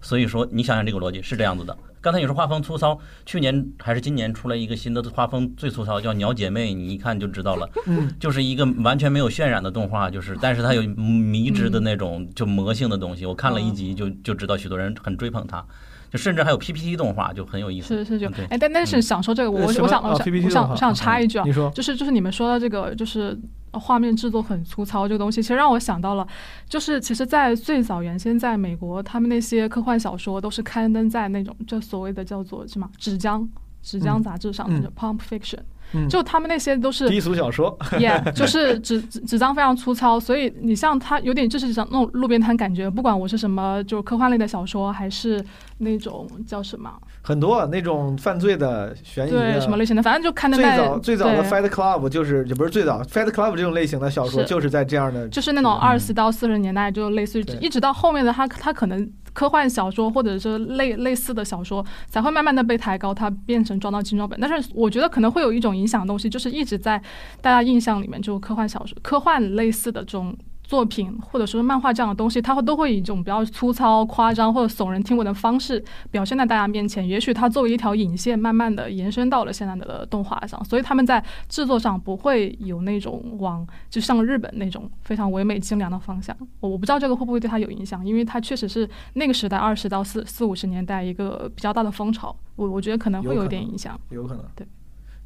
[0.00, 1.74] 所以说，你想想这个逻辑是这样子的。
[2.02, 7.66] 刚才你说画风粗糙，去年还是今年出来一个新的画风最粗糙，叫《鸟姐妹》，你一看就知道了。
[7.86, 13.24] 嗯，就是一个完全没有渲染的动画，就是，但是它有迷之的那种就魔性的东西。
[13.24, 15.64] 我看了一集就就知道，许多人很追捧它。
[16.10, 17.96] 就甚至还有 PPT 动画，就很有意思。
[17.96, 23.36] 是是就哎，但但是想说这个，我我想我想我想我想插一句啊，你说，就是就是你们说到这个，就是
[23.78, 26.26] 画面制作很粗糙这个东西，其实让我想到了，
[26.68, 33.46] 就是其实，在最早原先在美国，他们那些科幻小说都是刊登在那种就所谓的叫做什么纸浆
[33.82, 35.60] 纸浆杂志上的 Pulp Fiction。
[36.08, 42.90] 就他们那些都是低俗小说，也就 是纸纸纸张非常粗糙，所以你像他有点就是像那种路边摊感觉。
[42.90, 45.44] 不管我是什么，就是科幻类的小说，还是
[45.84, 46.90] 那种叫什么，
[47.22, 59.08] 很多那种犯罪的、悬疑对什么类型的，反正就看的最早最早的 Fight Club 就是也不是最早 Fight Club 这种类型的小说，就是在这样的，就是那种二十到四十年代，就类似于一直到后面的他他可能。
[59.34, 64.38] 科幻小说或者是类类似的小说才会慢慢的被抬高，它变成装到精装本。
[64.40, 67.02] 但是我觉得可能会有一种影响的东西，就是一直在
[67.40, 70.32] 大家印象里面，就科幻小说、科幻类似的这种。
[70.64, 77.06] 作品或者说是漫画这样的东西，它会都会以一种比较粗糙、夸张或者耸人听闻的方式表现在大家面前。
[77.06, 86.34] 也许它作为一条引线，慢慢的延伸到了现在的动画上，所以他们在制作上不会有那种往就像日本那种非常唯美精良的方向。
[86.60, 92.34] 我我不知道这个会不会对它有影响，因为它确实是那个时代二十到四四五十年代一个比较大的风潮。
[92.56, 94.44] 我我觉得可能会有点影响，有可能。
[94.56, 94.66] 对，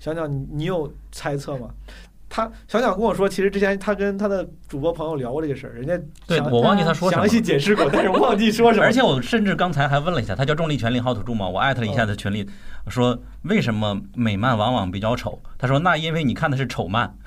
[0.00, 1.70] 小鸟你你有猜测吗？
[2.28, 8.84] 他小鸟跟我说，其实之前他跟他的主播朋友聊过这个事儿，人家对我忘记他说什么详细解释过，但是忘记说什么。
[8.84, 11.48] 而且我甚至刚才还问了一下，他叫重力全力好土著吗？
[11.48, 12.48] 我艾特了一下他群里，
[12.88, 15.40] 说为什么美漫往往比较丑？
[15.56, 17.16] 他说那因为你看的是丑漫，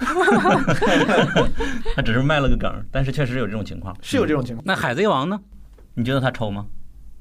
[1.96, 3.96] 他只是卖了个梗，但是确实有这种情况。
[4.02, 4.64] 是有这种情况。
[4.66, 5.40] 那海贼王呢？
[5.96, 6.68] 你觉得他丑吗？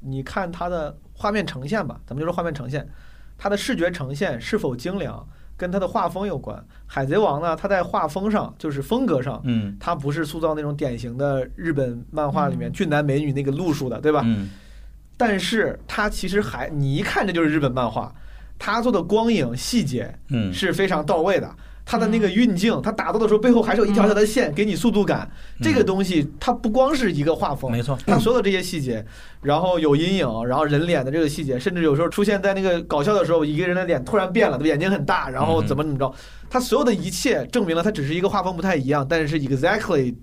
[0.00, 2.86] 你看他的画面呈现吧，咱们就说画面呈现，
[3.36, 5.26] 他的视觉呈现是否精良，
[5.60, 6.64] 跟他的画风有关。
[6.86, 14.22] 海贼王呢，他在画风上就是风格上，嗯它不是塑造那种典型的日本漫画里面嗯俊男美女那个路数的，对吧？
[14.24, 14.48] 嗯
[15.18, 18.10] 但是他其实还，你一看这就是日本漫画，
[18.58, 21.54] 他做的光影细节嗯，是非常到位的。
[21.90, 25.28] 它的那个运镜，它打斗的时候背后还是有一条条的线，给你速度感。
[25.60, 27.98] 这个东西它不光是一个画风，没错。
[28.06, 29.04] 它所有的这些细节，
[29.42, 34.56] 然后有阴影，然后人脸的这个细节，甚至有时候出现在那个搞笑的时候，一个人的脸突然变了？
[34.60, 36.14] 眼睛很大，然后怎么怎么着，
[36.48, 40.14] 它所有的一切证明了它只是一个画风不太一样，但是 exactly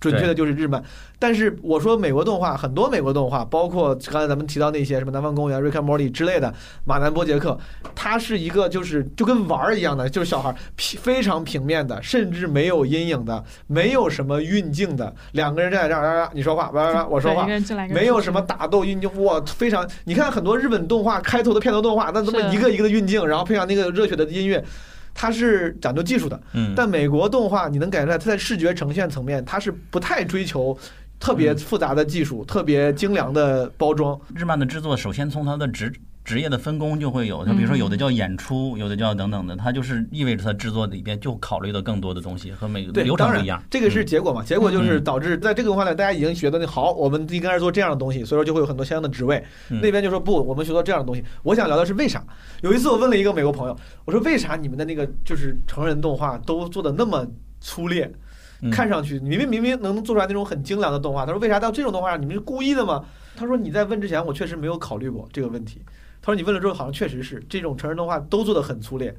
[0.00, 0.82] 准确的就是日漫。
[1.18, 6.48] 但是我说美国动画，很多美国动画，包括刚才咱们提到那些什么《南方公园》《瑞克莫蒂》之类的，
[6.84, 7.58] 《马南波杰克》，
[7.94, 16.70] 它是一个就是就跟玩儿一样的，就是小孩儿平非常平面的，甚至没有阴影的，没有什么运镜的，两个人站在这儿，啊你说话，
[17.08, 17.46] 我说话
[17.88, 19.88] 没有什么打斗运镜，哇，非常！
[20.04, 24.62] 你看很多日本动画开头的片头动画，那他妈是一个一个的运镜，然后配上那个热血的音乐，
[25.14, 26.38] 它是讲究技术的。
[26.52, 30.76] 嗯，但美国动画你能感觉出来，它在视觉呈现层面，它是不太追求
[31.20, 34.20] 特别复杂的技术、特别精良的包装。
[34.34, 35.92] 日漫的制作，首先从它的职
[36.24, 43.62] 职业的分工就会有，就比如说有的叫演出，有的叫等等的，它就是意味着它制作里边就考虑的更多的东西和每个流程不一样。
[43.70, 44.42] 这个是嗯结果嘛？
[44.42, 49.44] 结果就是嗯导致在这个文化里，大家已经觉得那好，我们应该是做这样的东西，所以说就会有很多相应的职位。
[49.68, 51.22] 嗯那边就说不，我们学做这样的东西。
[51.42, 52.24] 我想聊的是为啥？
[52.62, 57.26] 有一次我问了一个美国朋友，我说为啥你们的那个就是成人动画都做的那么
[57.60, 58.10] 粗劣？
[58.62, 63.04] 嗯看上去明明明明能做出来那种很精良的动画，他说为啥到这种动画上你们是故意的吗？
[63.36, 65.82] 他说你在问之前我确实没有考虑过这个问题。
[66.24, 69.14] 他说你问了之后好像确实是这种成人动画都做的很粗劣。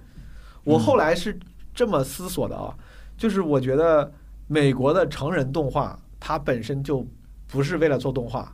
[0.64, 1.38] 我后来是
[1.72, 2.74] 这么思索的啊，
[3.16, 4.12] 就是我觉得
[4.48, 7.06] 美国的成人动画它本身就
[7.48, 8.52] 不是为了做动画。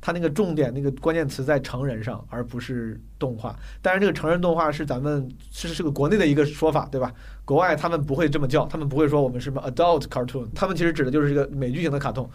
[0.00, 3.56] 它那个重点那个关键词在成人上，而不是动画。
[3.80, 7.10] 当然，这个成人动画是咱们是是个国内的一个说法，对吧？
[7.44, 12.28] 国外他们不会这么叫，他们不会说我们什么 adult cartoon，他们其实指的就是这个美剧型的卡通。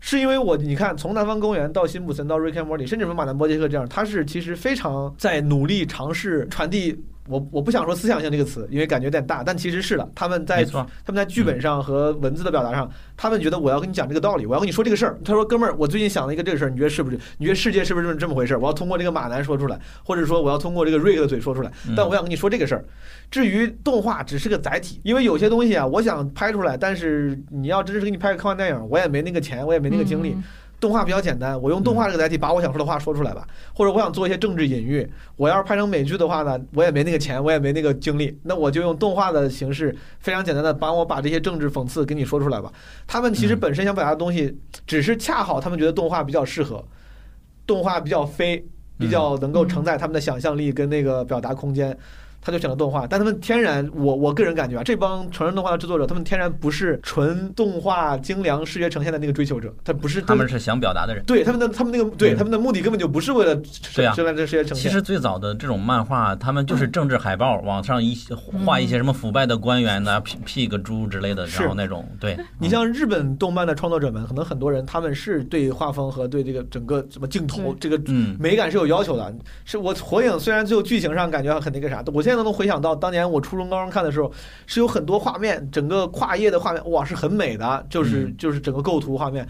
[0.00, 6.98] 是因为我你看，从南方公园到辛普森到瑞克莫里，甚至从马南波杰克这样，他是其实非常在努力尝试传递。
[7.30, 10.10] 我我不想说思想性这个词，因为感觉有点大，但其实是的。
[10.14, 15.16] 他们在，他们在剧本上和文字的表达上，他们觉得我要跟你讲这个道理，我要跟你说这个事儿。
[15.24, 17.18] 他说：“哥们儿，我最近想了一个这个事儿，你觉得是不是？
[17.38, 18.58] 你觉得世界是不是这么这么回事儿？
[18.58, 21.70] 我要通过这个马南说出来，或者说我要通过这个瑞克的嘴说出来。
[21.88, 22.84] 嗯但我想跟你说这个事儿。
[23.30, 30.32] 至于动画只是个载体，因为有些东西啊，我想拍出来，但是你要真是给你拍个科幻电影，我也没那个钱，我也没那个精力。
[30.36, 30.42] 嗯
[30.80, 42.72] 动画比较简单，我用动画这个载体把我想说的话说出来吧，或者我想做一些政治隐喻，我要是拍成美剧的话呢，我也没那个钱，我也没那个精力，那我就用动画的形式，非常简单的帮我把这些政治讽刺给你说出来吧。
[43.06, 46.82] 他们其实嗯本身想表达的东西，只是恰好他们觉得动画比较适合，
[47.66, 48.64] 动画比较飞，
[48.98, 51.94] 比较能够承载他们的想象力跟那个表达空间。
[52.40, 61.24] 他就选了动画，但他们天然，我我个人感觉啊，这帮成人动画的制作者，他们天然不是纯动画精良视觉呈现的那个追求者，他不是他们是想表达的人。
[61.24, 63.54] 对他们的他们那个对嗯他们的目的根本就不是为了
[63.94, 64.76] 对啊这这视觉呈现。
[64.76, 68.16] 其实最早的这种漫画，他们就是政治海报，往上一
[68.64, 72.38] 画一些什么腐败的官员呐、劈劈个猪之类的，然后那种对。
[72.58, 79.34] 你像日本动漫的创作者们，可能很多人他们是对画风和对这个整个什么镜头这个嗯美感是有要求的。
[79.64, 84.32] 是我火影虽然最后剧情上感觉很那个啥，我现在都能回想到当年我初中高中看的时候，
[84.66, 89.46] 是有很多画面，整个跨页的画面哇是很美的，就是嗯就是整个构图画面。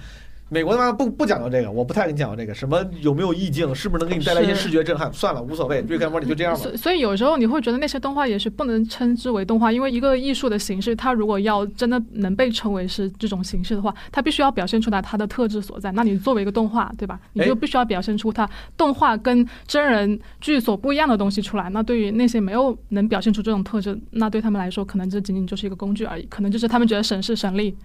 [0.52, 5.10] 美国他妈不不讲究这个，我不太跟你讲究这个，什么有没有意境，是不是能给你带来一些视觉震撼？
[5.12, 6.70] 算了，无所谓，瑞克莫里就这样吧。
[6.76, 15.92] 所以有时候你会觉得那些动画也是不能称之为动画，因为一个艺术的形式，它如果要真的能被称为是这种形式的话，它必须要表现出来它的特质所在。
[15.92, 17.20] 那你作为一个动画，对吧？
[17.34, 21.70] 你就必须要表现出它动画跟真人剧所不一样的东西出来。
[21.70, 27.76] 那对于那些没有能表现出这种特质，那对他们来说，可能这仅仅就是一个工具而已，可能就是他们觉得省事省力，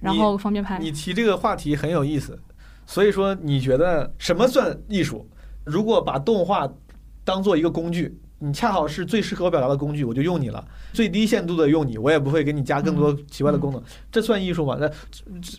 [0.00, 0.78] 然后方便拍。
[0.78, 2.38] 你提这个话题很有意思，
[2.86, 5.28] 所以说你觉得什么算艺术？
[5.64, 6.68] 如果把动画
[7.24, 14.76] 当做一个工具，你恰好是最适合我表达的工具，我就用你了，最低限度的用你，我也不会给你加更多奇怪的功能，这算艺术吗？
[14.78, 14.90] 那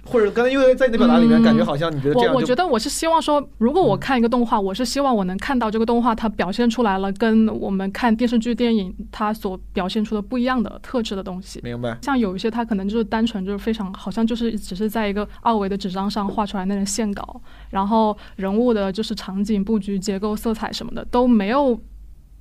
[0.05, 11.59] 或者刚才因为在你的表达里面，嗯感觉好像你觉得这样我我觉得我是希望说，如果我嗯看一个动画，我是希望我能看到这个动画它表现出来了跟我们看电视剧、电影它所表现出的不一样的特质的东西。
[11.63, 11.97] 明白。
[12.03, 21.79] 像有一些它可能就是单纯就是非常好像就是只是在一个二维的纸张上画出来那种线稿，然后人物的就是场景布局、结构、色彩什么的都没有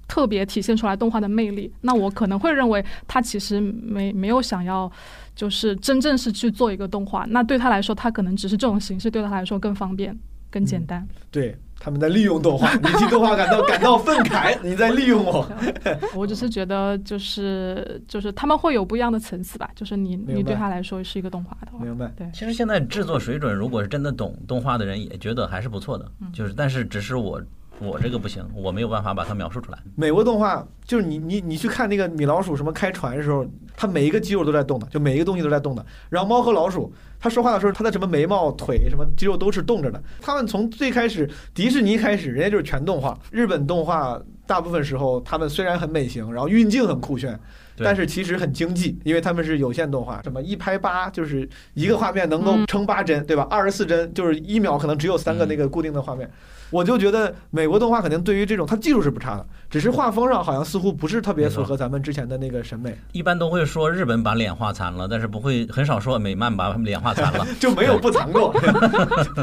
[0.09, 4.91] 特别体现出来动画的魅力，那我可能会认为他其实没没有想要
[5.35, 10.17] 就是真正是去做一个动画，那对他来说，他可能只是这种形式对他来说更方便、
[10.51, 11.07] 更简单。
[11.31, 15.47] 对，他们在利用动画，你替动画感到感到愤慨，你在利用我。
[16.15, 22.11] 我只是觉得就是就是他们会有不一样的层次吧，就是你你对他来说是一个动画的话，明白。
[22.17, 22.27] 对。
[22.33, 26.11] 其实现在制作水准，如果是真的懂动画的人，也觉得还是不错的。
[26.33, 27.43] 就是，但是只是我
[27.79, 29.79] 我这个不行，我没有办法把它描述出来。
[29.95, 35.85] 美国动画就是你你你去看那个米老鼠什么开船的时候，它每一个肌肉都在动的，就每一个东西都在动的。
[36.09, 40.03] 然后猫和老鼠，它说话的时候，它的什么眉毛、腿什么肌肉都是动着的。
[40.21, 43.19] 他们从最开始迪士尼开始，人家就是全动画。
[43.31, 47.39] 日本动画大部分时候，他们虽然很美型，然后运镜很酷炫。
[47.79, 53.47] 但是其实很经济，因为他们是有线动画，什么一拍八就是一个画面能够嗯撑八帧，对吧？
[53.51, 56.27] 二十四帧就是一秒可能只有三个嗯那个固定的画面。
[56.71, 67.47] 我就觉得美国动画肯定对于这种，它技术是不差的，只是画风上好像似乎不是特别符合咱们之前的那个审美，一般都会说日本把脸画残了，但是不会很少说美漫把脸画残了。
[67.61, 68.53] 就没有不残过。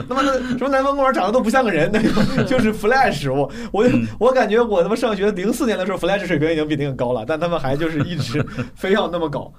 [0.09, 3.31] 他妈的，什么南方公园长得都不像个人，那种就是 Flash。
[3.33, 9.53] 我我嗯我感觉我他妈上学零四年的时候，Flash 水平已经比那个高了，但他们还就是一直 非要那么搞，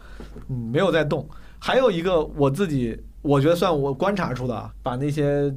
[0.49, 1.27] 嗯，没有在动。
[1.59, 5.51] 还有一个我自己我觉得算我观察出的啊，把那些。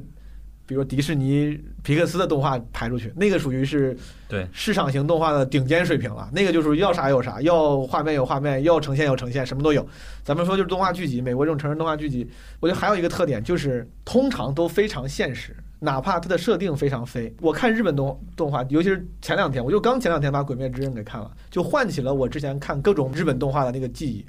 [0.68, 3.96] 比如说迪士尼、皮克斯的动画排出去，那个属于是
[4.28, 6.28] 对市场型动画的顶尖水平了。
[6.30, 9.88] 那个就是要啥有啥，要画面有画面，要呈现有呈现，什么都有。
[10.22, 12.28] 咱们说就是动画剧集，美国这种成人动画剧集，
[12.60, 17.34] 我觉得还有一个特点就是通常都非常现实，哪怕它的设定非常飞。
[17.40, 24.26] 我看日本动动画，尤其是前两天，我就刚前两天把《鬼灭之刃》给看了，就唤起了我之前看各种日本动画的那个记忆。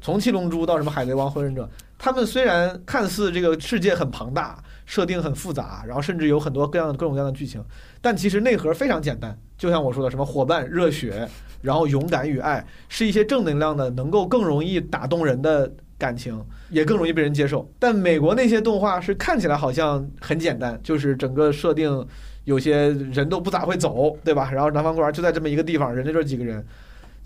[0.00, 7.62] 从七龙珠到什么海贼王、火影忍者，他们虽然看似这个世界很庞大，设定很复杂，然后甚至有很多各样各种各样的剧情，
[8.00, 9.38] 但其实内核非常简单。
[9.58, 11.28] 就像我说的，什么伙伴、热血，
[11.60, 17.70] 然后勇敢与爱，是一些正能量的，能够更容易打动人的感情，也更容易被人接受。
[17.78, 22.06] 但美国那些动画是看起来好像很简单，就是整个设定
[22.44, 24.50] 有些人都不咋会走，对吧？
[24.50, 26.64] 然后南方公园就在这么一个地方，人家就几个人。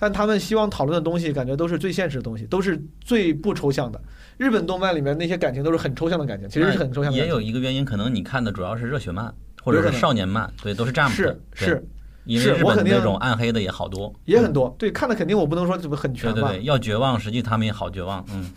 [0.03, 4.01] 但他们希望讨论的东西，感觉都是最现实的东西，都是最不抽象的。
[4.37, 7.29] 日本动漫里面那些感情都是很抽象的感情，其实是很抽象的也。
[7.29, 11.38] 有一个原因，可能你看的主要是热血漫或者少年漫，对，都是这样是的。
[11.57, 11.87] 对是，
[12.25, 14.75] 因为日是我肯定本那种暗黑的也好多，也很多。
[14.77, 18.51] 对，看的肯定我不能说怎么很全吧，对对对，要绝望，实际他们也好绝望，嗯，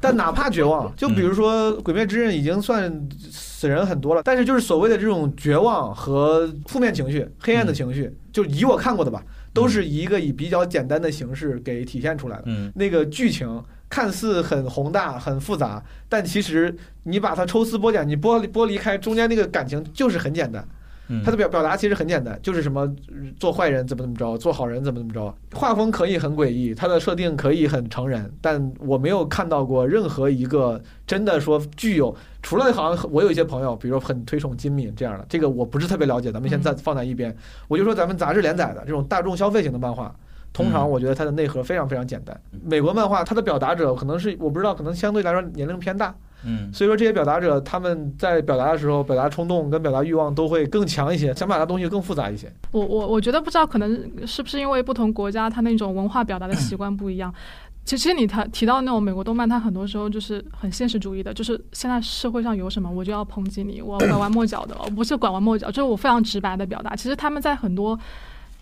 [0.00, 9.20] 但哪怕绝望， 就比如说《鬼灭之刃》已经算死人很多了，但是就是所谓的这种绝望和负面情绪、黑暗的情绪，就以我看过的吧，
[9.52, 12.44] 都是一个以比较简单的形式给体现出来的。
[12.46, 20.66] 嗯，那个剧情看似很宏大、很复杂，但其实你把它抽丝剥茧，你剥离剥离开中间那个感情，就是很简单。
[21.12, 25.34] 嗯他的表表达其实很简单，就是什么呃做坏人怎么怎么着，做好人怎么怎么着。
[25.52, 37.36] 画风可以很诡异，他的设定可以很成人，但我没有看到过任何一个真的说具有，除了好像我有一些朋友，比如说很推崇金敏这样的，这个我不是特别了解，咱们先在放在一边。
[37.68, 40.14] 我就说咱们杂志连载的这种大众消费型的漫画。
[40.54, 42.38] 通常嗯我觉得它的内核非常非常简单。
[42.62, 52.52] 美国漫画它的表达者可能是我不知道，可能相对来说年龄偏大，嗯所以说这些表达者他们在表达的时候，表达冲动跟表达欲望都会更强一些，想表达东西更复杂一些。
[52.70, 57.32] 我我我觉得不知道，可能是不是因为不同国家他那种文化表达的习惯不一样。
[57.84, 66.94] 其实你提提到那种美国动漫，它很多时候就是很现实主义的，就是现在社会上有什么我就要抨击你，我要拐弯抹角的，我不是拐弯抹角，就是我非常直白的表达。
[66.94, 67.98] 其实他们在很多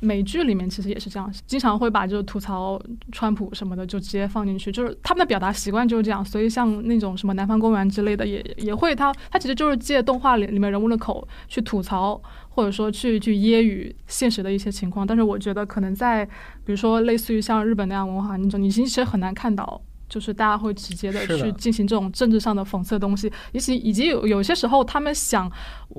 [0.00, 2.80] 美剧里面其实也是这样，经常会把就是吐槽
[3.12, 6.24] 川普什么的就直接放进去，就是他们的表达习惯就是这样。
[6.24, 15.06] 所以像那种什么南方公园之类的也也会他他其实就是借动画里里面人物的口去吐槽，或者说去去揶揄现实的一些情况。
[15.06, 16.24] 但是我觉得可能在
[16.64, 19.80] 比如说类似于像日本那样文化那种，你其实很难看到。
[20.08, 25.48] 就是大家会直接的是的去进行这种政治上的讽刺的东西，以及以及有有些时候他们想，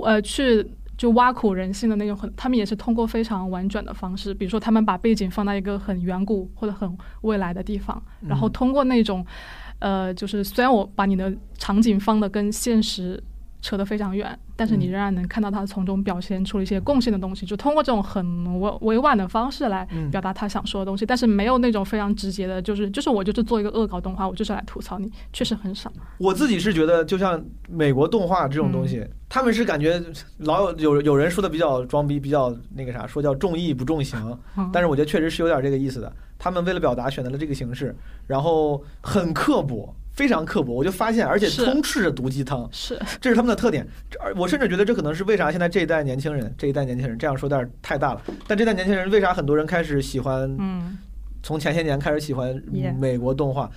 [0.04, 0.70] 呃，去
[1.02, 9.26] 就挖苦人性的那种很，他们也是通过非常婉转的方式，比如说他们把背景放在一个很远古或者很未来的地方，然后通过那种，
[9.80, 13.20] 呃，就是虽然我把你的场景放的跟现实
[13.62, 25.91] 扯得非常远，但是你仍然能看到他从中表现出了一些共性的东西，就通过这种很委委婉的方式来嗯表达他想说的东西，但是没有那种非常直接的，就是就是我就是做一个恶搞动画，我就是来吐槽你，确实很少。
[26.17, 30.04] 我自己是觉得，就像美国动画这种东西，嗯他们是感觉
[30.39, 34.19] 老有有有人说的比较装逼，比较那个啥，说叫重义不重刑。
[34.58, 36.12] 嗯但是我觉得确实是有点这个意思的。
[36.38, 37.95] 他们为了表达选择了这个形式，
[38.26, 40.72] 然后很刻薄，非常刻薄。
[40.72, 43.84] 我就发现，而且充斥着毒鸡汤，是，这是他们的特点。
[44.36, 48.22] 我甚至觉得这可能是为啥现在这一代年轻人，这一代年轻人这样说有点太大了。
[48.47, 50.95] 但这代年轻人为啥很多人开始喜欢嗯，
[51.41, 52.61] 从前些年开始喜欢
[52.99, 53.67] 美国动画。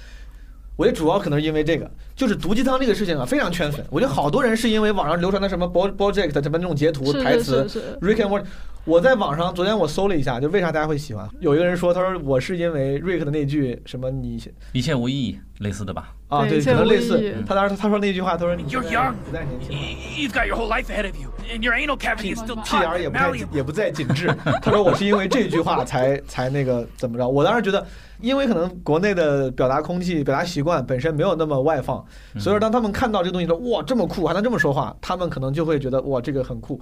[0.77, 3.85] 我觉得主要可能是因为这个，就是毒鸡汤这个事情啊，非常圈粉。
[3.91, 8.45] 我觉得好多人是因为网上流传的什么 Bo Project 什么那种截图、台词是是是，，Rick and Morty。
[8.85, 11.27] 我在网上昨天我搜了一下，就为啥大家会喜欢？
[11.41, 14.39] 有一个人说，他说我是因为 Rick 的那句什么你
[14.73, 16.13] 一切无意义，类似的吧？
[16.29, 17.35] 啊，对，可能类似。
[17.47, 19.15] 他当时他说那句话，他说你 You're young.
[19.25, 19.83] 不再年轻了。
[20.19, 22.83] You've got your whole life ahead of you, and your anal cavity is still 屁 taut
[22.83, 24.27] 眼儿也不.也不再紧致。
[24.63, 27.27] 他说我是因为这句话才才那个怎么着？
[27.27, 27.87] 我当时觉得，
[28.21, 32.04] 因为可能国内的表达空气、表达习惯本身没有那么外放，
[32.39, 36.81] 所以说当他们看到这个东西说哇这么酷，还能这么说话，他们可能就会觉得哇这个很酷。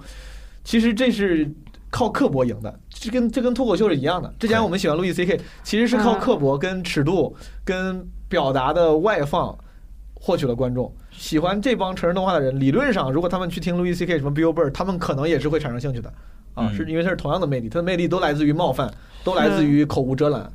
[0.63, 1.51] 其实这是
[1.89, 4.33] 靠刻薄赢的，这跟这跟脱口秀是一样的。
[4.39, 9.57] 之前我们喜欢路易 C K，其实是靠嗯刻薄、跟尺度、跟表达的外放
[10.13, 10.91] 获取了观众。
[11.11, 16.09] 喜欢这帮成人动画的人，理论上如果他们去听路易 C K 什么 Bill Burr，他们可能也是会产生兴趣的。
[16.53, 18.91] 啊，嗯是因为它是同样的魅力，它的魅力都来自于冒犯，
[19.23, 20.49] 都来自于口无遮拦。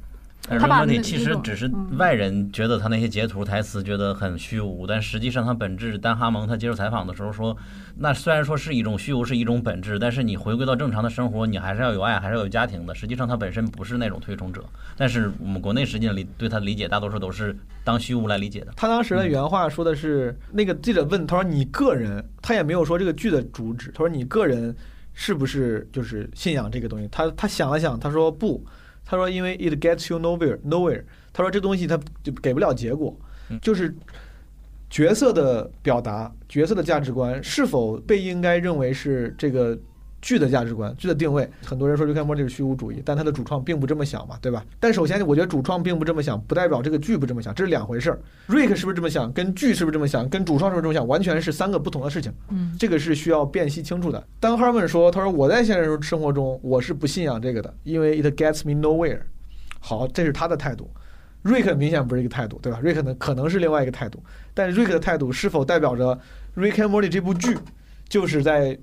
[0.49, 7.57] 但是他把问题其实只是嗯外人觉得他那些截图台词觉得很虚无，但实际上他本质，丹哈蒙他接受采访的时候说，
[7.96, 12.94] 那虽然说是一种虚无，是一种本质，但是你回归到正常的生活，你还是要有爱，还是要有家庭的。
[12.94, 14.64] 实际上他本身不是那种推崇者，
[14.96, 18.72] 但是我们国内实际上理对他的理解，大多数都是当虚无来理解的。
[18.76, 24.74] 他当时的原话说的是，那个记者问他说：“你个人，他也没有说这个剧的主旨，他说你个人
[25.12, 28.64] 是不是就是信仰这个东西？”他他想了想，他说不，
[29.11, 31.02] 他说因为 it gets you nowhere nowhere，
[31.32, 33.18] 他说这东西他就给不了结果。
[33.48, 33.94] 嗯，就是
[34.90, 39.78] 角色的表达、角色的价值观是否被应该认为是这个
[40.21, 41.49] 剧的价值观、剧的定位。
[41.64, 44.64] 很多人说 Rick and Morty 是虚无主义，但他的主创并不这么想嘛，对吧？
[44.81, 48.19] 但首先，我觉得主创并不这么想，不代表这个剧不这么想，这是两回事儿。
[48.49, 52.33] Rick 是不是这么想，跟剧是不是这么想，跟主创是不是这么想，完全是三个不同的事情。
[52.51, 54.23] 嗯，这个是需要辨析清楚的。
[54.41, 59.21] 当 Harmon 说：“他说我在现实生活中我是不信仰这个的，因为 it gets me nowhere。”
[59.81, 60.91] 好，这是他的态度。
[61.43, 62.81] 瑞克明显不是一个态度，对吧？
[62.83, 64.21] 瑞克呢可能是另外一个态度，
[64.53, 66.19] 但瑞克的态度是否代表着
[66.61, 67.57] 《Rick and Morty》这部剧
[68.09, 68.77] 就是在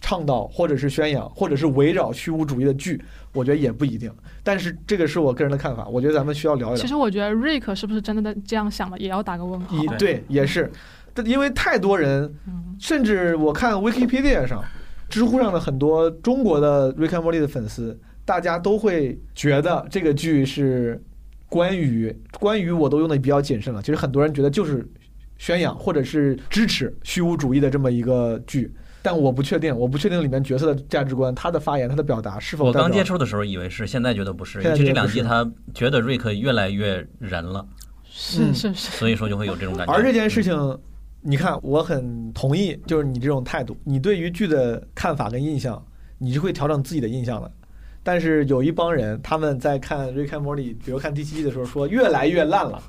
[0.00, 3.00] 倡导或者是宣扬或者是围绕虚无主义的剧？
[3.32, 4.10] 我觉得也不一定。
[4.42, 6.86] 但是这个是我个人的看法，我觉得咱们需要聊一聊其。
[6.86, 9.76] 实我觉得瑞克是不是真的的这样想的，也要打个问号。
[9.76, 10.70] 一对也是，
[11.12, 14.64] 但因为太多人，嗯，甚至我看 Wikipedia 上、
[15.08, 21.02] 知乎上的很多中国的 Rick and Morty 的粉丝，大家都会觉得这个剧是
[21.48, 23.82] 关于关于我都用的比较谨慎了。
[23.82, 24.88] 其实很多人觉得就是
[25.36, 28.72] 宣扬或者是支持虚无主义的这么一个剧。
[29.02, 37.74] 但我不确定，我不确定里面角色的价值观、他的发言、他的表达是否我刚接触的时候以为是，现在觉得不是，尤其这两季他觉得瑞克越来越人了，嗯。
[38.10, 39.92] 是是是，所以说就会有这种感觉。
[39.92, 40.78] 而这件事情，
[41.20, 45.80] 你看，我很同意，就是你这种态度，你对于剧的看法跟印象，
[46.18, 47.50] 你是会调整自己的印象的。
[48.02, 52.82] 但是有一帮人，他们在看《Rick and Morty》，比如看第七季的时候，说越来越烂了，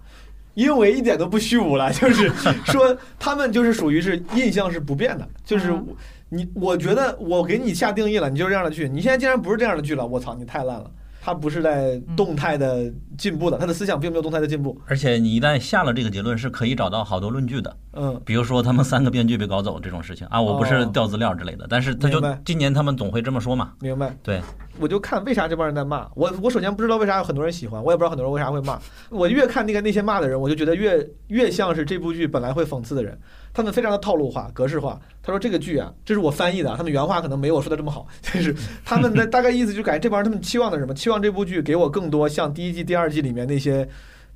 [0.54, 2.30] 因为一点都不虚无了， 就是
[2.66, 5.88] 说他们就是属于是印象是不变的，就是嗯
[6.30, 10.92] 你，我觉得我给你下定义了，你就是这样的剧，你现在竟然不是这样的剧了，我操，你太烂了。
[11.22, 14.80] 他不是在动态的进步的，他的思想并没有动态的进步。
[14.86, 17.76] 而且你一旦下了这个结论，是可以找到好多论据的。
[17.94, 23.74] 嗯，比如说他们三个编剧被搞走这种事情啊，我不是哦调资料之类的，但是他就今年他们总会这么说嘛。
[23.82, 24.16] 明白。
[24.24, 24.42] 对，
[24.80, 26.32] 我就看为啥这帮人在骂我。
[26.42, 28.80] 我首先不知道为啥有很多人喜欢，我也不知道很多人为啥会骂。
[29.10, 33.20] 我越看那个那些骂的人，我就觉得越越像是这部剧本来会讽刺的人。
[33.54, 35.00] 他们非常的套路化、格式化。
[35.22, 40.94] 他说这个剧啊，这是我翻译的啊，他们原话可能没我说的这么好，就是他们的大概意思就感觉这帮人他们期望的是什么？
[40.94, 43.88] 期望这部剧给我更多像第一季、第二季里面那些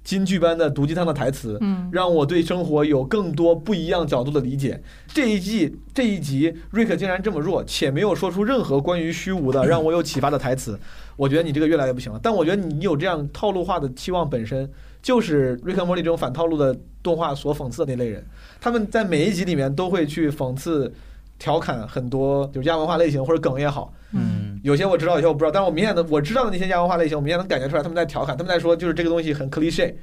[0.03, 4.83] 金句般的毒鸡汤的台词，嗯，让我对生活有更多不一样角度的理解。
[5.07, 10.77] 这一季这一集，瑞克竟然这么弱，且没有说出任何关于虚无的让我有启发的台词，
[11.15, 12.19] 我觉得你这个越来越不行了。
[12.21, 14.69] 但我觉得你有这样套路化的期望本身，
[15.03, 18.25] 就是瑞克·莫莉这种反套路的动画所讽刺的那类人。
[18.59, 20.91] 他们在每一集里面都会去讽刺、
[21.37, 29.93] 调侃很多就是亚文化类型或者梗也好，嗯，有些我知道，有些我不知道，但是我明显的我知道的那些亚文化类型，我明显能感觉出来他们在调侃，他们在说就是这个东西很 cliche，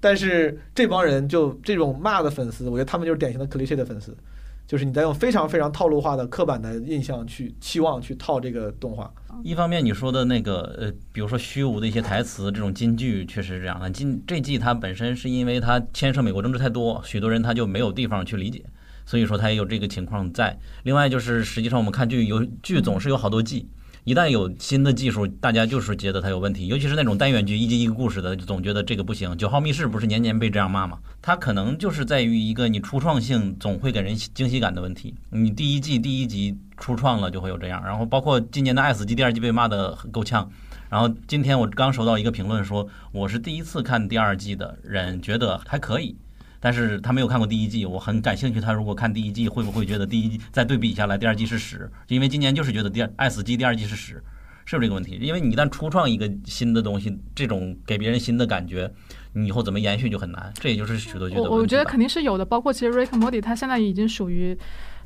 [0.00, 4.16] 但是这帮人就这种骂的粉丝，我觉得他们就是典型的 cliche 的粉丝，
[4.66, 9.12] 就是你在用非常非常套路化的刻板的印象去期望去套这个动画。
[9.44, 13.88] 一方面你说的那个呃，比如说虚无的一些台词，这种金句确实是这样的。
[13.90, 18.64] 金这季它本身是因为它牵涉美国政治太多，许多人他就没有地方去理解，
[19.04, 20.58] 所以说他也有这个情况在。
[20.82, 23.68] 另外就是实际上我们看剧有剧总是有好多季。
[24.06, 29.36] 一旦有新的技术，大家就是觉得它有问题，尤其是那种单元剧一集一个故事的，就总觉得这个不行。
[29.36, 31.00] 九号密室不是年年被这样骂吗？
[31.20, 35.12] 它可能就是在于一个你初创性总会给人惊喜感的问题。
[35.30, 40.48] 你第一季第一集初创了就会有这样，然后包括今年的《爱死机》第二季被骂的够呛。
[40.88, 46.14] 然后今天我刚收到一个评论说，我是第一次看第二季的人，觉得还可以。
[46.60, 48.60] 但是他没有看过第一季，我很感兴趣。
[48.60, 51.90] 他如果看第一季，会不会觉得第一季再对比下来，第二季是屎？
[52.08, 54.22] 因为今年就是觉得第二《爱死机》第二季是屎，
[54.64, 55.18] 是不是这个问题？
[55.20, 58.90] 因为你一旦初创一个新的东西，这种给别人新的感觉，
[59.32, 60.52] 你以后怎么延续就很难。
[60.54, 64.58] 这也就是许多剧的问题我我觉得肯定是有的，包括其实 Rick Morty 它现在已经属于，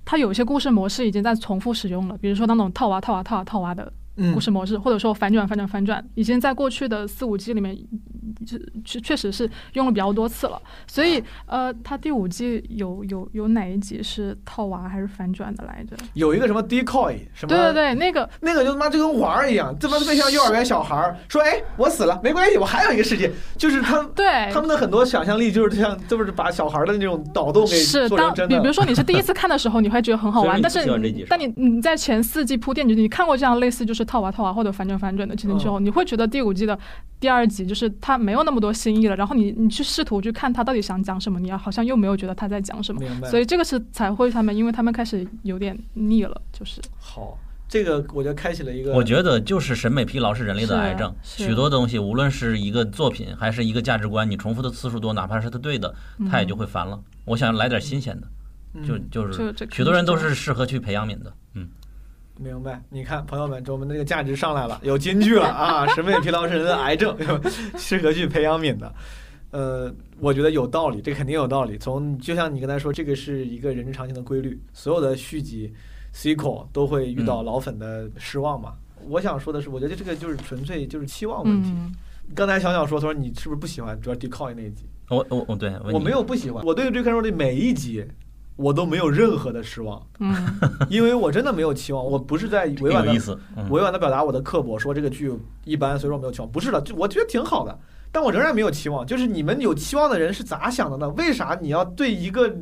[0.05, 7.77] 它有些故事模式已经在重复使用了，比如说那种套娃套娃套娃套娃的嗯故事模式，或者说反转反转反转，已经在过去的四五季里面，
[8.47, 10.61] 就确确实是用了比较多次了。
[10.87, 15.97] 所以呃，它第五季有有有哪一集是套娃还是反转的来着？
[16.15, 28.09] 有一个什么 decoy 什么，对对对，那个那个就他妈就跟玩儿一样，这他妈特别像幼儿园小孩儿说，哎，我死了没关系，我还有一个世界，就是他们对他们的很多想象力就是像就是把小孩的那种脑洞给是。
[28.11, 30.81] 当比比如说你是第一次看的时候，你会觉得很好玩， 但是
[31.29, 35.85] 但你你在前四季铺垫，你你看过这样类似就是套娃套娃或者反转反转的剧情之后，嗯。
[35.85, 36.77] 你会觉得第五季的
[37.21, 46.81] 第二集就是它没有那么多新意了，然后你你去试图去看他到底想讲什么，你好像又没有觉得他在讲什么，明白，所以这个是才会他们，因为他们开始有点腻了，就是。
[46.99, 47.39] 好，
[47.69, 55.95] 这个我觉得开启了一个，我觉得就是审美疲劳是人类的癌症，许多东西无论是一个作品还是一个价值观，你重复的次数多，哪怕是它对的，
[56.29, 57.01] 他也就会烦了。
[57.25, 58.27] 我想来点新鲜的，
[58.75, 58.85] 嗯。
[58.85, 61.69] 就就是许多人都是适合去培养皿的，嗯。
[62.43, 65.87] 明白，你看，朋友们，这我们的这个价值上来了， 有金句了啊！
[65.95, 67.15] 审美疲劳是人的癌症，
[67.77, 68.93] 适合去培养敏的。
[69.51, 71.77] 呃，我觉得有道理，这肯定有道理。
[71.77, 75.71] 从就像你刚才说，这个是一个人之常情的规律，所有的续集
[76.15, 78.73] sequel 都会遇到老粉的失望嘛。
[79.07, 81.71] 我想说的是，我觉得这个就是纯粹就是期望问题。
[81.75, 81.93] 嗯，
[82.35, 84.87] 刚才小小说，他说你是不是不喜欢主要 decoy 那一集？
[85.11, 88.03] 我我我对我没有不喜欢，我对《追看说的每一集
[88.61, 90.35] 我都没有任何的失望，嗯，
[90.91, 95.33] 因为我真的没有期望，我不是在委婉的意思，嗯委婉的表达我的刻薄，说这个剧
[95.65, 96.51] 一般，所以说我没有期望。
[96.51, 97.79] 不是的，就我觉得挺好的，
[98.13, 99.07] 但我仍然没有期望。
[99.07, 101.09] 就是你们有期望的人是咋想的呢？
[101.11, 102.55] 为啥你要对一个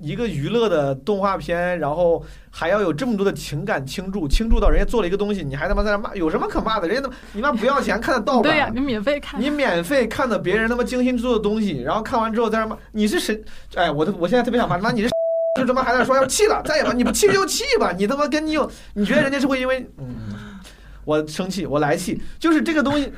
[0.00, 6.88] 一个娱乐的动画片，然后还要有这么多的情感倾注，倾注到人家做了一个东西，你还他妈在那骂，有什么可骂的？
[6.88, 13.42] 人家他妈你妈不要钱看的盗版，对呀、你免费看，你免费看的别人他妈精心制作的东西，然后看完之后在那骂你是谁，
[13.74, 15.10] 哎，我都我现在特别想骂他妈你是，
[15.60, 20.58] 就他妈还在说要气了，再也吧，你不气就气吧，你他妈跟你有，你觉得人家是会因为嗯，
[21.04, 23.12] 我生气，我来气，就是这个东西，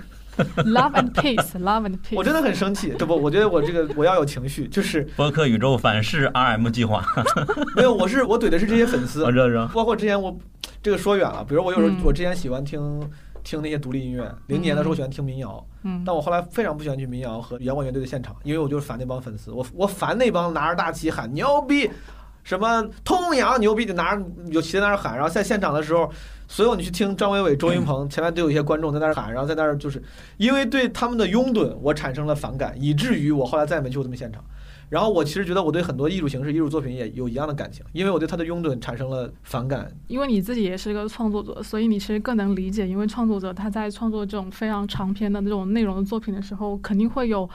[0.65, 2.17] love and peace，love and peace。
[2.17, 3.15] 我真的很生气，对不？
[3.17, 7.05] 我觉得我这个我要有情绪，就是播客宇宙反噬 RM 计划，
[7.77, 9.67] 没有，我是我怼的是这些粉丝 我，知道。
[9.75, 10.37] 包括之前我
[10.83, 12.81] 这个说远了，比如我有时候嗯我之前喜欢听
[13.45, 21.91] 听那些独立音乐，零年的时候喜欢听民谣，嗯，但我后来非常不喜欢去民谣和摇滚乐队的现场，因为我就是烦那帮粉丝，我我烦那帮拿着大旗喊牛逼，
[22.45, 26.11] 什么痛痒牛逼，就拿着有旗在那儿喊，然后在现场的时候，
[26.53, 30.03] 所有你去听张伟伟、周云鹏，前面都有一些观众在那儿喊，然后在那儿就是
[30.37, 34.45] 因为对他们的拥趸我产生了反感，以至于我后来再也没去过他们现场。
[34.91, 39.91] 然后我其实觉得我对很多艺术形式、艺术作品也有一样的感情，因为我对他的拥趸产生了反感。
[40.09, 47.49] 因为你自己也是个创作者，所以你其实更能理解，因为创作者他在创作这种非常长篇的那种内容的作品的时候，肯定会有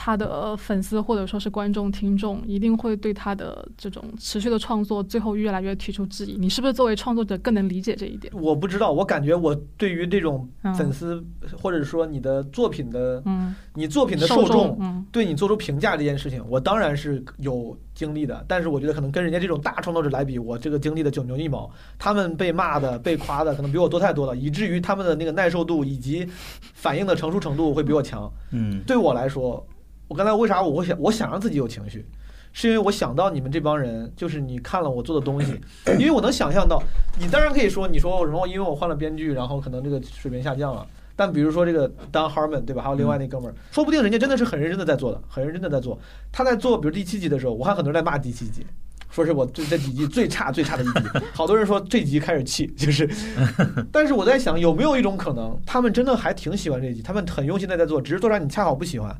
[0.00, 6.36] 他的呃粉丝或者说是观众、听众，一定会对他的这种持续的创作最后越来越提出质疑。
[6.38, 8.32] 你是不是作为创作者更能理解这一点？
[8.40, 11.20] 我不知道，我感觉我对于这种嗯粉丝，
[11.60, 18.44] 或者说你的作品的，嗯，你作品的受受众，嗯对你做出评价这件事情，我当然是有经历的。
[18.46, 21.68] 但是我觉得可能跟人家这种大创作者来比，我这个经历的九牛一毛。
[21.98, 26.24] 他们被骂的、被夸的，可能比我多太多了，以至于他们的那个耐受度以及
[26.72, 28.32] 反应的成熟程度会比我强。
[28.52, 29.66] 嗯，对我来说，
[30.08, 32.04] 我刚才为啥我想，我想让自己有情绪，
[32.52, 35.60] 是因为我想到你们这帮人，就是你看了我做的东西，
[35.98, 36.82] 因为我能想象到，
[37.20, 40.86] 你当然可以说，你说什么，因为我换了编剧，然后可能这个水平下降了。
[41.14, 42.82] 但比如说这个 Don Harmon 对吧？
[42.82, 45.98] 还有另外那哥们儿，说不定人家真的是很认真的在做的，很认真的在做。
[46.30, 48.64] 他在做，比如第七集的时候，我看很多人在骂第七集，
[49.10, 51.00] 说是我这这几集最差最差的一集。
[51.34, 53.08] 好多人说这集开始气，就是。
[53.90, 59.12] 但是我在想，有没有一种可能，他们真的还挺喜欢这集，他们很用心的在做，只是做出来你恰好不喜欢，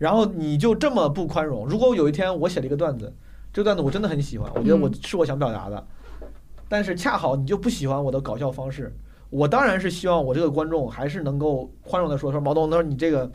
[0.00, 1.66] 然后你就这么不宽容。
[1.66, 3.12] 如果有一天我写了一个段子，
[3.52, 5.86] 这个段子我真的很喜欢，我觉得我嗯是我想表达的，
[6.70, 8.96] 但是恰好你就不喜欢我的搞笑方式。
[9.28, 13.30] 我当然是希望我这个观众还是能够宽容的说说毛东，他说你这个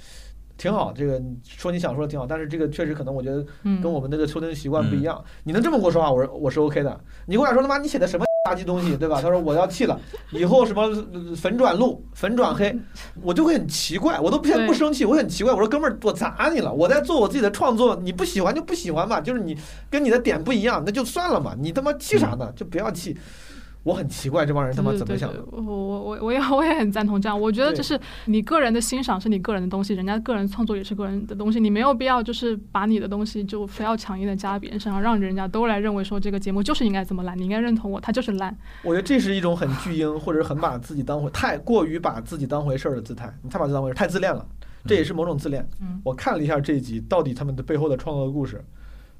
[0.57, 5.23] 挺好，这个说你想说的挺好，但是这个确实可能我觉得嗯，跟我们那个收听习惯不一样。
[5.43, 6.99] 你能这么跟我说话，我是我是 OK 的。
[7.27, 9.19] 你跟我俩说他妈你写的什么垃圾东西，对吧？
[9.19, 12.77] 他说我要气了，以后什么呃粉转路、粉转黑，
[13.23, 15.51] 我就会很奇怪，我都不对不生气，我很奇怪。
[15.51, 19.57] 我说哥们儿，我砸你了，我在做我自己的创作，你不喜欢就不喜欢吧，就是你
[19.89, 22.53] 跟你的点不一样，那就算了嘛，你他妈气啥呢？
[22.55, 23.17] 就不要气。
[23.85, 25.45] 我很奇怪这帮人他妈怎么想的。
[25.51, 38.57] 我我我我也 我也很赞同这样，我觉得对就是你个人的欣赏是你个人的东西，人家个人创作也是个人的东西，你没有必要就是把你的东西就非要强硬的加在别人身上，让人家都来认为说这个节目就是应该怎么烂，你应该认同我，他就是烂。
[38.81, 43.31] 我觉得这是一种很巨婴，或者是很把自己当回太过于把自己当回事儿的姿态。
[43.43, 44.43] 你太把自己当回事儿，太自恋了，
[44.87, 45.63] 这也是某种自恋。
[45.79, 48.63] 嗯我看了一下这一集，到底他们的背后的创作故事，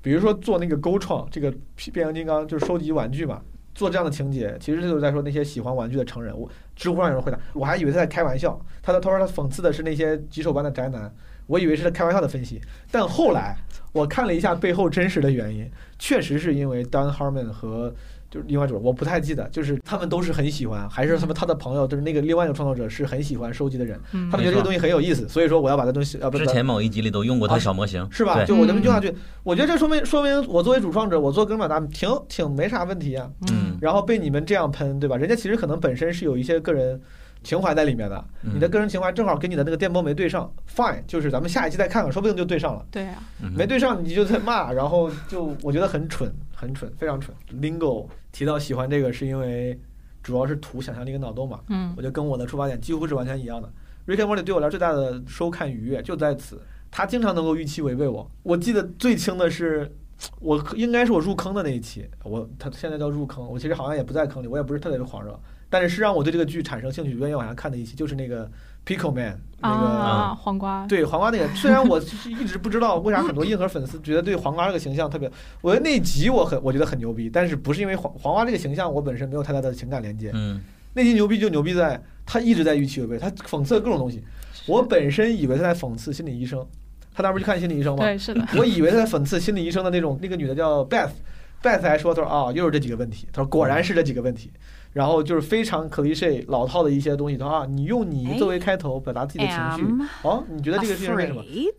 [0.01, 1.53] 比如说做那个勾创，这个
[1.93, 3.41] 变形金刚就是收集玩具嘛，
[3.75, 6.35] 做这样的情节，其实就是在说那些喜欢玩具的成人。
[6.35, 11.13] 我知乎上有人回答，我还以为他在开玩笑，他的他说他讽刺的是那些棘手般的宅男，
[11.45, 12.59] 我以为是他开玩笑的分析，
[12.89, 13.55] 但后来
[13.91, 15.69] 我看了一下背后真实的原因，
[15.99, 17.93] 确实是因为 Dan Harmon 和
[18.35, 28.43] 就是另外一种我不太记得，就是他们都是很喜欢，还是他们他的朋友，就是那个另外一个创作者是很喜欢收集的人，嗯他们觉得这个东西很有意思，所以说我要把这东西要不之前某一集里都用过他小模型，是吧？
[28.43, 33.31] 就我这么嗯用下去，我觉得这说明说明我作为主创者，我做个人表达挺挺没啥问题啊。
[33.51, 35.15] 嗯然后被你们这样喷，对吧？
[35.15, 36.99] 人家其实可能本身是有一些个人
[37.43, 42.85] 情怀在里面的，嗯你的个人情怀正好跟你的那个电波没对上，fine，就是咱们下一期再看看，说不定就对上了。
[42.89, 47.35] 对啊，嗯没对上你就在骂，然后就我觉得很蠢，很蠢，非常蠢。
[47.61, 49.79] Lingo 提到喜欢这个是因为
[50.21, 53.71] 主要是图想象力跟脑洞嘛，嗯我觉得跟我的出发点几乎是完全一样的。
[54.05, 56.59] Rick and Morty 对我来说最大的收看愉悦就在此，
[56.91, 58.29] 他经常能够预期违背我。
[58.43, 59.89] 我记得最清的是，
[60.41, 68.51] 我应该是我入坑的那一期，我他现在叫入坑，我其实好像也不在坑里，我也不是特别的狂热，但是是让我对这个剧产生兴趣、愿意往下看的一期，就是那个
[68.85, 69.85] Pickle Man 那个。
[69.87, 75.31] 啊，黄瓜，对黄瓜那个，虽然我是一直不知道为啥很多硬核粉丝觉得对黄瓜这个形象特别，
[75.61, 80.61] 我觉得那集我很我觉得很牛逼，但是不是因为黄黄瓜这个形象我本身没有太大的情感连接，嗯
[80.93, 84.23] 那集牛逼就牛逼在他一直在预期违背，他讽刺各种东西。
[84.65, 86.65] 我本身以为他在讽刺心理医生，
[87.13, 88.03] 他当时不去看心理医生吗？
[88.03, 94.49] 对，是的，我以为他在讽刺心理医生的那种，那个女的叫 Beth，Beth 还说，他说啊、又是这几个问题，他说果然是这几个问题，
[94.94, 101.42] 然后就是非常 cliche 老套的一些东西，他说啊，你用你作为开头表达自己的情绪 Am，哦，你觉得这个事情是什么？
[101.42, 101.74] afraid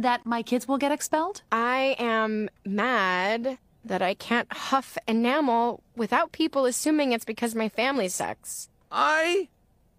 [0.00, 1.40] that my kids will get expelled?
[1.50, 8.08] I am mad that I can't huff enamel without people assuming it's because my family
[8.08, 8.68] sucks.
[8.90, 9.48] I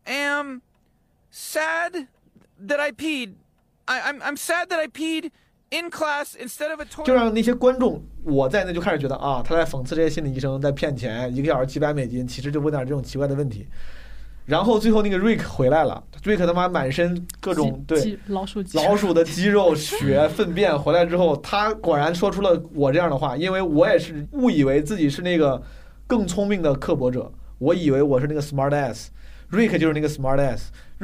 [0.05, 0.61] am
[1.31, 2.07] sad
[2.59, 3.33] that I peed.
[3.87, 5.31] I, I'm I'm sad that I peed
[5.70, 13.66] In class instead of a 就.让那些观众我在那就开始觉得啊，他在讽刺这些心理医生在骗钱，一个小时几百美金，其实就问点这种奇怪的问题。
[14.46, 25.62] 然后最后那个 Rick 回来了，Rick 他妈满身各种对老鼠，老鼠的肌肉、血、粪便回来之后，他果然说出了我这样的话，因为我也是误以为自己是那个
[26.06, 30.38] 更聪明的刻薄者，我以为我是那个 smart ass，Rick 就是那个 smart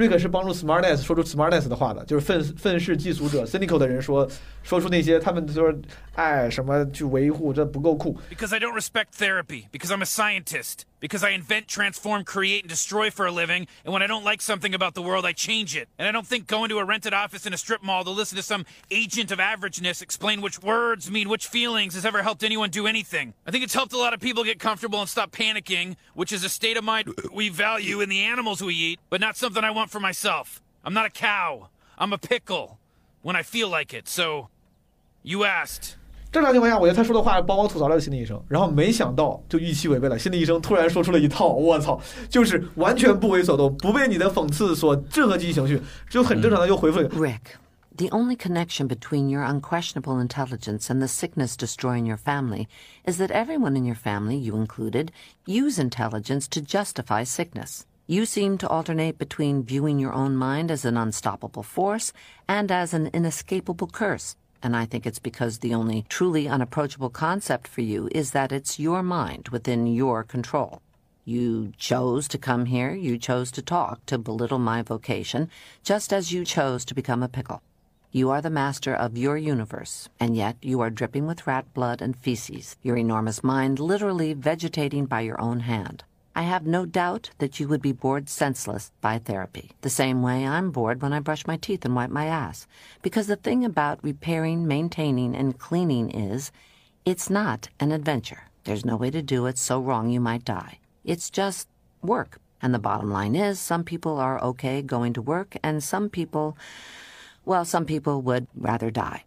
[0.09, 4.29] ass，Rick 是帮助 smart ass 说出 smart ass 的话的，就是愤愤世嫉俗者 cynical 的人说
[4.63, 5.73] 说出那些他们就说
[6.15, 9.65] 哎什么去维护这不够酷，Because I don't respect therapy.
[9.73, 10.85] Because I'm a scientist.
[11.01, 13.67] Because I invent, transform, create, and destroy for a living.
[13.85, 15.89] And when I don't like something about the world, I change it.
[15.99, 18.37] And I don't think going to a rented office in a strip mall to listen
[18.37, 22.71] to some agent of averageness explain which words mean which feelings has ever helped anyone
[22.71, 23.35] do anything.
[23.47, 26.45] I think it's helped a lot of people get comfortable and stop panicking, which is
[26.45, 29.71] a state of mind we value in the animals we eat, but not something I
[29.71, 30.63] want for myself.
[30.85, 31.69] I'm not a cow.
[31.99, 32.79] I'm a pickle
[33.23, 34.09] when I feel like it.
[34.09, 34.49] So,
[35.23, 35.97] you asked.
[36.32, 40.20] 正常情况下，我觉得他说的话帮我吐槽了心理医生，然后没想到就预期违背了。
[40.20, 41.98] 心理医生突然说出了一套，我操，
[42.30, 47.08] 就是完全不为所动，不被你的讽刺所任何激起情绪，就很正常的就回复了。
[47.10, 47.56] Rick,
[47.96, 52.68] the only connection between your unquestionable intelligence and the sickness destroying your family
[53.06, 55.12] is that everyone in your family, you included,
[55.46, 57.86] use intelligence to justify sickness.
[58.08, 62.12] You seem to alternate between viewing your own mind as an unstoppable force
[62.46, 64.36] and as an inescapable curse.
[64.63, 68.79] And I think it's because the only truly unapproachable concept for you is that it's
[68.79, 70.83] your mind within your control.
[71.25, 75.49] You chose to come here, you chose to talk, to belittle my vocation,
[75.83, 77.63] just as you chose to become a pickle.
[78.13, 82.03] You are the master of your universe, and yet you are dripping with rat blood
[82.03, 86.03] and feces, your enormous mind literally vegetating by your own hand.
[86.40, 90.46] I have no doubt that you would be bored senseless by therapy, the same way
[90.46, 92.68] I'm bored when I brush my teeth and wipe my ass.
[93.02, 96.52] Because the thing about repairing, maintaining, and cleaning is
[97.06, 98.50] It's not an adventure.
[98.64, 100.80] There's no way to do it so wrong you might die.
[101.04, 101.68] It's just
[102.02, 102.40] work.
[102.64, 106.58] And the bottom line is some people are okay going to work, and some people,
[107.46, 109.26] well, some people would rather die.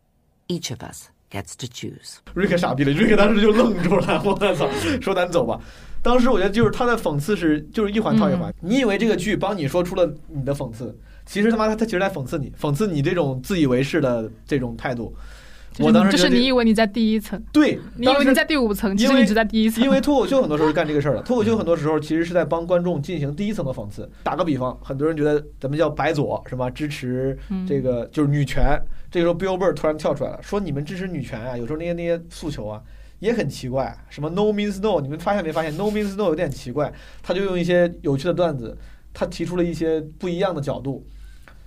[0.49, 2.21] Each of us gets to choose.
[2.35, 4.69] 瑞克傻逼了，瑞克当时就愣住了，我操，
[5.01, 5.61] 说咱走吧。
[6.04, 10.96] 当时我觉得就是他的讽刺是就是一环套一环，你以为这个剧帮你说出了你的讽刺，
[11.26, 15.16] 其实他妈他他其实在讽刺你，讽刺你这种自以为是的这种态度。
[15.80, 19.84] 我当时就是你以为你在第一层，对，你以为你在第五层，其实你只在第一层。
[19.84, 24.08] 因为脱口秀很多时候是干这个事儿的， 脱口秀很多时候其实是在帮观众进行第一层的讽刺。
[24.22, 26.70] 打个比方，很多人觉得咱们叫白左是吧？
[26.70, 27.36] 支持
[27.68, 28.80] 这个就是女权。
[29.10, 32.80] 这个时候 Bill Burr 突然跳出来了，说你们支持女权啊，有时候那些那些诉求啊
[33.24, 36.92] 也很奇怪，什么 No means no，你们发现没发现 No means no 有点奇怪？
[37.22, 38.78] 他就用一些有趣的段子，
[39.14, 41.06] 他提出了一些不一样的角度。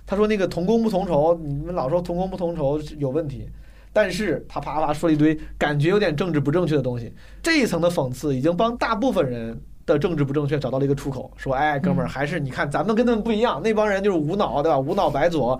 [0.05, 3.49] 他说那个同工不同酬，你们老说同工不同酬有问题。
[3.91, 14.77] 但是他啪啪说了一堆感觉有点政治不正确的东西，这一层的讽刺已经帮大部分人的政治不正确找到了一个出口，说哎哥们儿，还是你看咱们跟他们不一样，那帮人就是无脑对吧？
[14.77, 15.59] 无脑白左，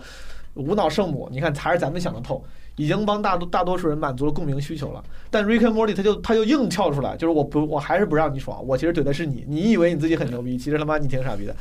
[0.54, 2.44] 无脑圣母，你看还是咱们想得透，
[2.78, 5.04] 已经帮大多大多数人满足了共鸣需求了。
[5.30, 11.54] 但 Rick and Morty 他就他就硬跳出来，就是我不我还是不让你爽，我其实怼的是你，你以为你自己很牛逼，其实他妈你挺傻逼的。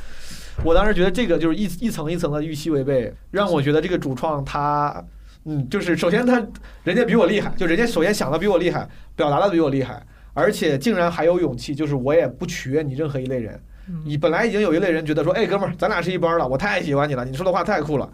[0.63, 5.05] 我当时觉得这个就是一一层一层的预期违背，让我觉得这个主创他。
[5.49, 6.45] 嗯，就是首先他
[6.83, 10.05] 人家比我厉害，就人家首先想的比我厉害，表达的比我厉害，
[10.35, 13.61] 而且竟然还有勇气，就是我也不取悦你任何一类人。
[14.05, 18.13] 你本来已经有一类人觉得说，哎，哥们儿，咱俩是一帮了，我太喜欢你了，你说的话太酷了，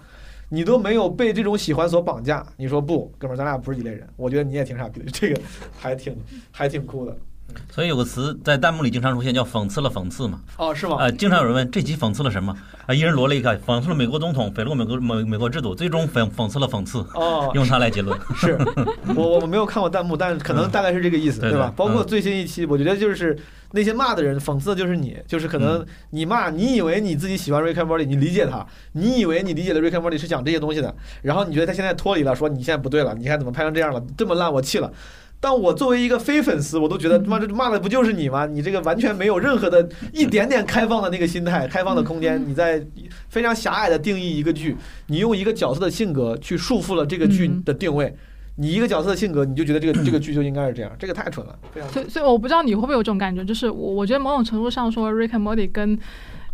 [0.55, 2.47] 你都没有被这种喜欢所绑架。
[2.59, 5.41] 你说不，哥们，咱俩不是一类人，我觉得你也挺傻逼的，这个
[5.79, 6.15] 还挺
[6.51, 7.17] 还挺酷的。
[7.71, 10.41] 所以有个词在弹幕里经常出现，叫“讽刺了讽刺”嘛。
[10.57, 10.97] 哦，是吗？
[10.97, 12.55] 啊，经常有人问这集讽刺了什么？
[12.87, 16.99] 啊，一人罗了一个，讽刺了美国总统，诽谤美国美美国制度，最终讽讽刺了讽刺。
[17.15, 18.19] 哦，用它来结论。
[18.37, 18.59] 是
[19.17, 21.73] 我我没有看过弹幕，但是可能大概是这个意思，对吧？
[21.77, 23.39] 包括最新一期，我觉得就是
[23.73, 34.93] 那些骂的人，讽刺的就是你，就是可能你骂，你以为你自己喜欢 Rick and Morty，你理解他，你以为你理解的 Rick and Morty 是讲这些东西的，然后你觉得他现在脱离了，说你现在不对了，你看怎么拍成这样了，这么烂，我气了。
[35.45, 38.47] 但我作为一个非粉丝，我都觉得他妈这骂的不就是你吗？
[38.47, 42.81] 你这个完全没有任何的一点点开放的那个心态、开放的空间，你在
[43.29, 44.77] 非常狭隘的定义一个剧，
[45.09, 48.17] 你用一个角色的性格去束缚了这个剧的定位。
[48.57, 51.59] 你一个角色的性格，你就觉得这个 这个剧就应该是这样，这个太蠢了，
[51.91, 55.97] 所以，所以我不知道你会不会有这种感觉，就是我我觉得某种程度上说，Rick and Morty 跟《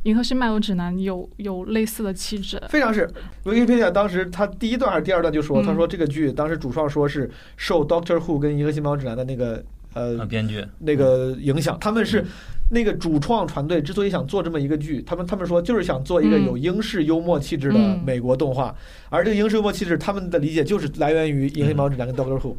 [0.09, 2.59] 银河系漫游指南有》有类似的气质。
[2.71, 3.07] 非常是。
[3.45, 12.25] Wikipedia 当时他第一段还是第二段就说，嗯他说这个剧当时主创说是受 Doctor Who 跟《银河系漫游指南》的那个呃啊，编剧那个影响，他们是
[12.71, 18.75] 那个主创团队之所以想做这么一个剧，他们他们说就是想做一个嗯有英式幽默气质的嗯美国动画，
[19.11, 22.57] 而这个英式幽默气质，他们的理解就是来源于《银河系漫游指南》跟 Doctor Who。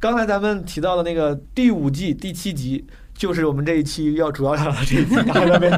[0.00, 2.84] 刚才咱们提到的那个第五季第七集。
[3.18, 5.68] 就是我们这一期要主要聊的这一集，看到没？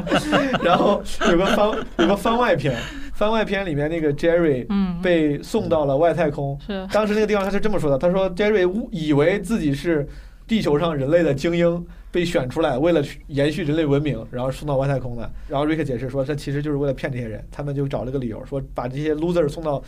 [0.63, 2.77] 然后有个番有个番外篇，
[3.15, 10.07] 番外篇里面那个 Jerry 嗯，被送到了外太空，是当时那个地方他是这么说的，他说 Jerry 误以为自己是
[10.45, 15.27] 地球上人类的精英，被选出来为了延续人类文明，然后送到外太空的。
[15.47, 19.81] 然后瑞克解释说，这其实就是为了骗这些人，他们就找了个理由说把这些 loser 送到，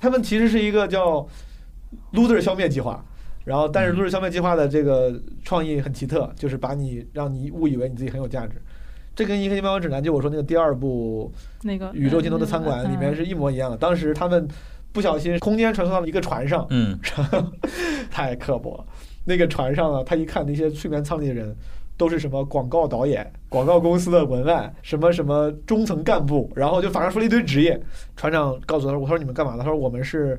[0.00, 1.24] 他们其实是一个叫
[2.12, 3.00] loser 消灭计划。
[3.46, 8.60] 然后，但是 loser 消费计划的这个创意很奇特，就是把你让你误以为你自己很有价值。
[9.14, 11.32] 这跟《银河系漫游指南》就我说那个第二部
[11.62, 13.76] 那个宇宙尽头的餐馆里面是一模一样的。
[13.76, 14.48] 当时他们
[14.92, 16.98] 不小心空间传送到了一个船上，嗯，
[18.10, 18.84] 太刻薄了。
[19.24, 21.54] 那个船上啊，他一看那些睡眠舱里的人，
[21.96, 27.80] 都是什么广告导演、广告公司的文案，什么什么中层干部，然后就反正说了一堆职业。
[28.16, 30.36] 船长告诉他说：“我说你们干嘛的？”他说：“我们是。”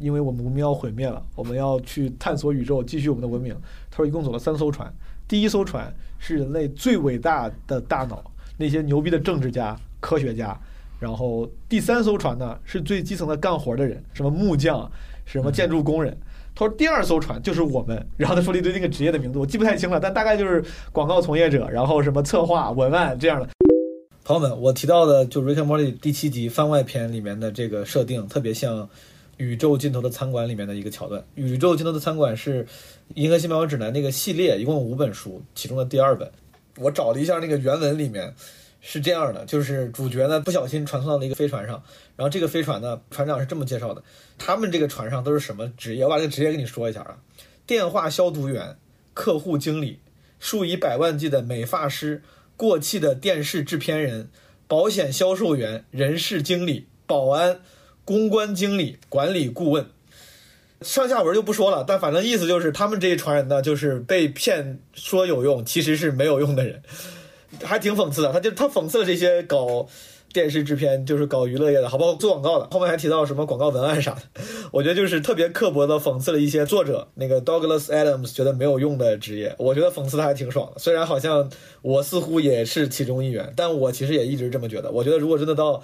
[0.00, 3.54] 因为我们文明要毁灭了，我们要去探索宇宙，继续我们的文明。
[3.90, 4.92] 他说一共走了三艘船，
[5.28, 10.58] 第一艘船是人类最伟大的大脑，那些牛逼的政治家、科学家。
[10.98, 14.90] 然后第三艘船呢是最基层的干活的人，什么木匠，
[15.24, 16.16] 什么建筑工人。
[16.54, 23.48] 他说第二艘船就是我们，然后他说了一堆那个职业的名字，我记不太清了，但大概就是广告从业者，然后什么策划、文案这样的。
[24.24, 28.88] 朋友们，我提到的就《Rick and Morty》第七集番外篇里面的这个设定，特别像。
[29.40, 31.24] 宇宙尽头的餐馆里面的一个桥段。
[31.34, 32.62] 宇宙尽头的餐馆是
[33.14, 36.30] 《银河系漫游指南》那个系列，一共五本书，其中的第二本。
[36.76, 38.34] 我找了一下那个原文，里面
[38.82, 41.82] 是这样的：就是主角呢不小心传送到了一个飞船上，
[42.16, 44.02] 然后这个飞船呢，船长是这么介绍的：
[44.36, 46.04] 他们这个船上都是什么职业？
[46.04, 47.16] 我把这个职业跟你说一下啊：
[47.66, 48.76] 电话消毒员、
[49.14, 50.00] 客户经理、
[50.38, 52.22] 数以百万计的美发师、
[52.58, 54.28] 过气的电视制片人、
[54.68, 57.60] 保险销售员、人事经理、保安。
[58.10, 59.86] 公关经理、管理顾问，
[60.80, 66.82] 上下文就不说了，但反正意思就是他们这一船人呢，就是被骗说有用，其实是没有用的人，
[67.62, 68.32] 还挺讽刺的。
[68.32, 69.86] 他就他讽刺了这些搞
[70.32, 74.22] 电视制片，就是搞娱乐业的，好包括做广告的，后面还提到什么广告文案啥的。
[74.72, 80.80] 我觉得就是特别刻薄的讽刺了一些作者，那个 Douglas Adams 觉得没有用的职业，我觉得讽刺的还挺爽的。
[80.80, 81.48] 虽然好像
[81.82, 84.90] 我似乎也是其中一员，但我其实也一直这么觉得。
[84.90, 85.80] 我觉得如果真的到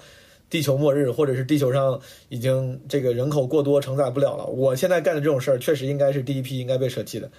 [0.49, 7.29] 地球末日，或者是地球上已经这个人口过多承载不了了，我现在干的这种事儿，确实应该是第一批应该被舍弃的。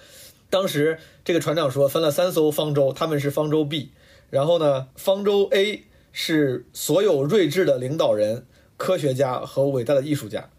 [0.49, 3.91] 当时这个船长说分了三艘方舟，他们是方舟 B，
[4.29, 8.45] 然后呢，方舟 A 是所有睿智的领导人、
[8.77, 10.49] 科学家和伟大的艺术家，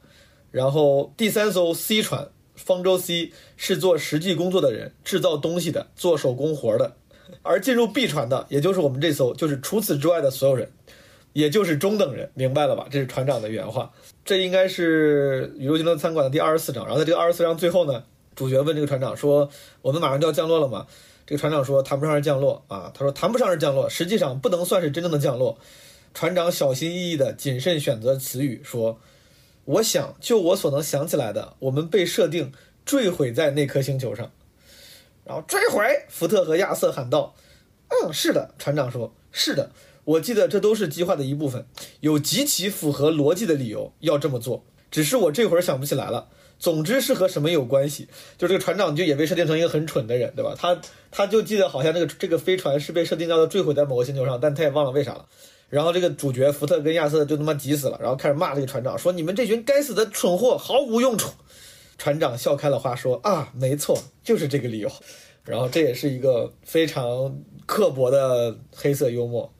[0.50, 6.96] 然后第三艘 C 船方舟 C 是做实际工作的人，制造东西的，做手工活的，
[7.42, 10.70] 而进入 B 船的，也就是我们这艘，就是除此之外的所有人。
[11.32, 12.86] 也就是中等人，明白了吧？
[12.90, 13.92] 这是船长的原话。
[14.24, 16.84] 这应该是宇宙军团餐馆的第二十四章。
[16.84, 18.04] 然后在这个二十四章最后呢，
[18.34, 19.48] 主角问这个船长说
[19.82, 20.86] ：“我们马上就要降落了吗？”
[21.26, 25.58] 这个船长说：“谈不上是降落啊。”他说：“谈不上是降落，实际上不能算是真正的降落。”
[26.12, 28.98] 船长小心翼翼地谨慎选择词语说
[29.64, 32.52] ：“我想，就我所能想起来的，我们被设定
[32.84, 34.30] 坠毁在那颗星球上。”
[35.24, 37.34] 然后坠毁，福特和亚瑟喊道
[37.88, 39.70] ：“嗯，是的。”船长说：“是的。”
[40.10, 41.66] 我记得这都是计划的一部分，
[42.00, 46.28] 有极其符合逻辑的理由要这么做，只是我这会儿想不起来了。
[46.58, 48.08] 总之是和什么有关系？
[48.36, 50.54] 就这个船长就也被设定成一个很蠢的人，对吧？
[50.58, 50.80] 他
[51.10, 55.24] 他就记得好像这个这个飞船是被设定要坠毁在某个星球上，但他也忘了为啥了。
[55.68, 61.30] 然后这个主角福特跟亚瑟就他妈急死了，然后开始骂这个船长，说你们这群该死的蠢货毫无用处。
[61.96, 64.90] 船长笑开了花说啊，没错，就是这个理由。
[65.44, 69.50] 然后这也是一个非常刻薄的黑色幽默。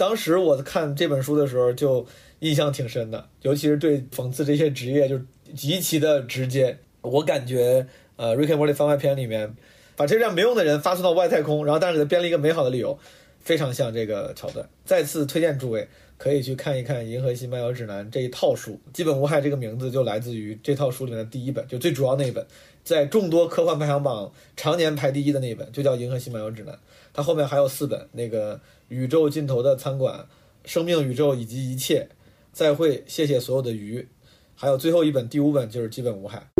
[0.00, 2.06] 当时我看这本书的时候就
[2.38, 5.20] 印象挺深的，尤其是对讽刺这些职业就
[5.54, 6.78] 极其的直接。
[7.02, 7.86] 我感觉，
[8.16, 9.54] 呃，《瑞克莫里》番外篇里面
[9.96, 12.98] 把这样没用的人发送到外太空，然后但是给他编了一个美好的理由，
[13.40, 14.66] 非常像这个桥段。
[14.86, 15.86] 再次推荐诸位
[16.16, 22.46] 可以去看一看《银河系漫游指南》这一套书，基本无害这个名字就来自于这套书里面的第一本，就最主要那一本，
[22.82, 26.74] 在众多科幻排行榜常年排第一的那一本，就叫《银河系漫游指南》。
[27.12, 28.58] 它后面还有四本，那个。
[28.90, 30.26] 宇宙尽头的餐馆，
[30.64, 32.08] 生命宇宙以及一切，
[32.52, 34.08] 再会，谢谢所有的鱼，
[34.56, 36.50] 还有最后一本第五本就是基本无害。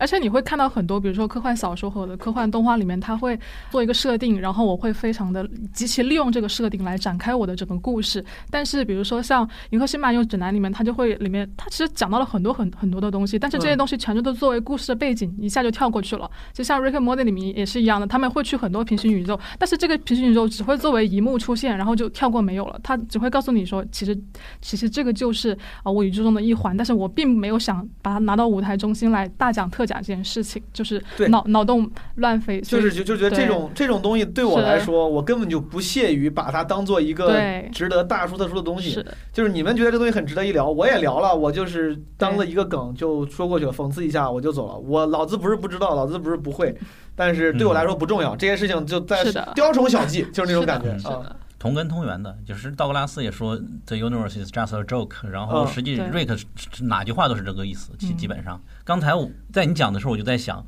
[0.00, 3.38] 而且你会看到很多，比如说科幻小说和我的科幻动画里面，它会
[3.70, 8.24] 做一个设定，然后我会非常的极其利用这个设定来展开我的整个故事。
[8.50, 16.30] 但是比如说像《银河系漫游指南》里面，它就会里面它其实讲到了很多很很多的东西，但是这些东西全都都作为故事的背景，一下就跳过去了。
[16.54, 22.80] 就像《Rick and Morty》里面也是一样的，他们会去很多平行宇宙，但是这个平行宇宙只会作为一幕出现，然后就跳过没有了。
[22.82, 24.18] 他只会告诉你说，其实
[24.62, 37.36] 其实这个就是啊我宇宙中的一环，但是我并没有想把它拿到舞台中心来大讲特讲这件事情，就是脑脑洞乱飞，就是就就觉得这种这种东西对我来说，我根本就不屑于把它当做一个
[37.72, 39.04] 值得大书特书的东西。
[39.32, 44.78] 就是你们觉得这东西很值得一聊，我也聊了，我就是当了一个梗就说过去了，讽刺一下我就走了。
[44.78, 46.72] 我老子不是不知道，老子不是不会，
[47.16, 48.36] 但是对我来说不重要。
[48.36, 49.24] 这些事情就在
[49.54, 51.36] 雕虫小技，就是那种感觉啊。
[51.60, 53.54] 同根同源的，就是道格拉斯也说
[53.84, 56.34] The universe is just a joke，然后实际瑞克
[56.80, 58.58] 哪句话都是这个意思，基基本上。
[58.82, 60.64] 刚才我在你讲的时候，我就在想，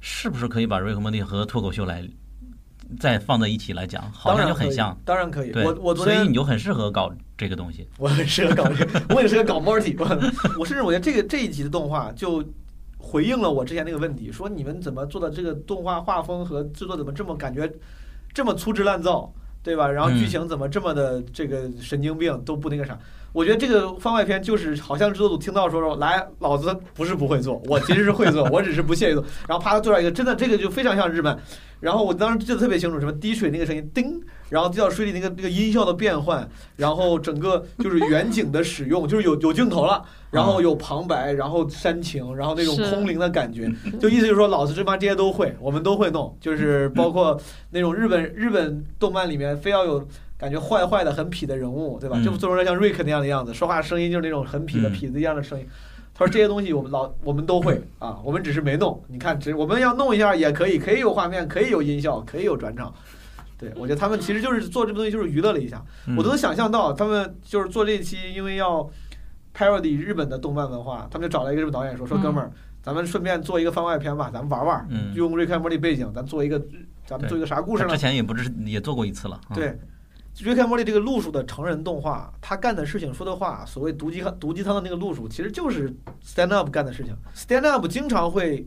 [0.00, 2.06] 是不是可以把瑞克莫蒂和脱口秀来
[3.00, 4.12] 再放在一起来讲？
[4.12, 4.94] 好像就很像。
[5.02, 5.50] 当然可以。
[5.50, 7.88] 对，我我所以你就很适合搞这个东西。
[7.96, 9.96] 我很适合搞这个，我也适合搞 Morty。
[10.58, 12.44] 我甚至我觉得这个这一集的动画就
[12.98, 17.72] 回应了我之前那个问题，说你们怎么做的这个动画画风和制作怎么这么感觉
[18.34, 19.32] 这么粗制滥造？
[19.64, 19.88] 对吧？
[19.90, 22.96] 然后剧情怎么这么的这个神经病都不那个啥？
[23.34, 29.24] 我觉得这个番外篇就是好像制作组听到说说来，老子不是不会做，我其实是会做， 我只是不屑于做。
[29.48, 31.36] 然后啪，他做出来一个真的这个就非常像日本。
[31.80, 34.18] 然后我当时记得特别清楚，什么滴水那个声音叮，
[34.48, 43.68] 然后滴到水里那个那个音效的变换，然后整个就是远景的使用，就是有有镜头了，然后有旁白，然后煽情，然后那种空灵的感觉，
[44.00, 47.38] 就意思就是说老子这帮这些都会，我们都会弄，就是包括
[47.70, 50.08] 那种日本日本动漫里面非要有
[50.44, 52.20] 感觉坏坏的很痞的人物，对吧？
[52.22, 55.66] 就做出来像瑞克那样的样子，说话声音就是那种很痞的痞子一样的声音。
[56.12, 59.02] 他说这些东西我们老我们都会啊，我们只是没弄。
[59.08, 62.92] 你看，只我们要弄一下也可以，可以有画面，可以有音效，可以有转场。
[63.56, 65.82] 对我觉得他们其实就是做这个东西，就是娱乐了一下。
[66.14, 68.86] 我都能想象到他们就是做这期，因为要
[69.56, 76.60] parody 日本的动漫文化，他们就找了一个日本导演说：“说哥们儿，咱们顺便做一个番外篇吧，咱们玩玩，用瑞克莫蒂背景，咱做一个，
[77.06, 79.40] 咱们做一个啥故事呢？”之前也不是也做过一次了。
[79.54, 79.78] 对。
[80.42, 87.16] Rick and Morty 这个路数的成人动画，他干的事情、说的话，所谓毒鸡汤、毒鸡汤的那个路数，其实就是 Stand Up 干的事情。
[87.36, 88.66] Stand Up 经常会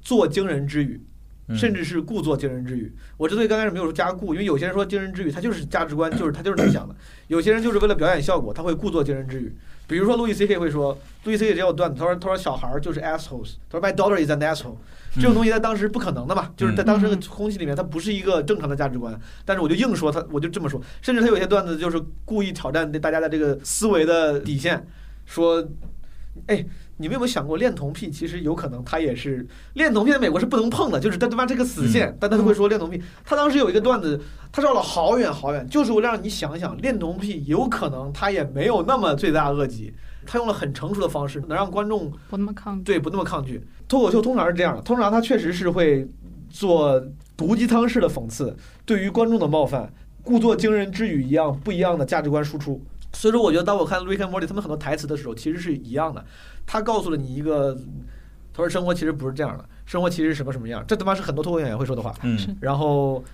[0.00, 1.00] 做惊人之语，
[1.48, 2.92] 嗯甚至是故作惊人之语。
[3.16, 6.94] 我之所以刚开始没有说加故，因为有些人说惊人之语，他就是价值观，就是他就是这么想的；
[7.28, 9.56] 有些人就是为了表演效果，他会故作惊人之语。
[9.86, 14.76] 比如说路易 C K 会说，路易 C K 也有段子，他说他说小孩儿就是 assholes，他说 My daughter is an asshole。
[15.16, 19.16] 这种东西在当时不可能的嘛，就是在当时的空气里面，它不是一个正常的价值观。
[19.44, 24.84] 但是我就硬说他，我就这么说，甚至他有些段子就是故意挑战大家的这个思维的底线，
[25.24, 25.64] 说，
[26.48, 26.66] 哎，
[26.96, 28.10] 你们有没有想过恋童癖？
[28.10, 33.02] 其实有可能他也是恋童癖，在美国是不能碰的，就是他他妈这个死线，但他都会说恋童癖。
[33.24, 34.20] 他当时有一个段子，
[34.52, 39.92] 他绕了好远好远，就是为了让你想想，恋童癖有可能他也没有那么罪大恶极。
[40.26, 42.84] 他用了很成熟的方式，能让观众不那么抗拒。
[42.84, 43.62] 对不那么抗拒。
[43.86, 46.08] 脱口秀通常是这样的，通常他确实是会
[46.48, 46.98] 做
[47.36, 49.92] 毒鸡汤式的讽刺，对于观众的冒犯，
[50.22, 52.80] 故作惊人之语一样不一样的价值观输出。
[53.14, 56.22] 所以说，我觉得当我看 Rick and Morty 他们很多台词的时候，其实是一样的。
[56.66, 57.74] 他告诉了你一个，
[58.52, 60.84] 他说生活其实不是这样的，生活其实是什么什么样。
[60.86, 62.14] 这他妈是很多脱口秀演员会说的话。
[62.22, 63.24] 嗯然后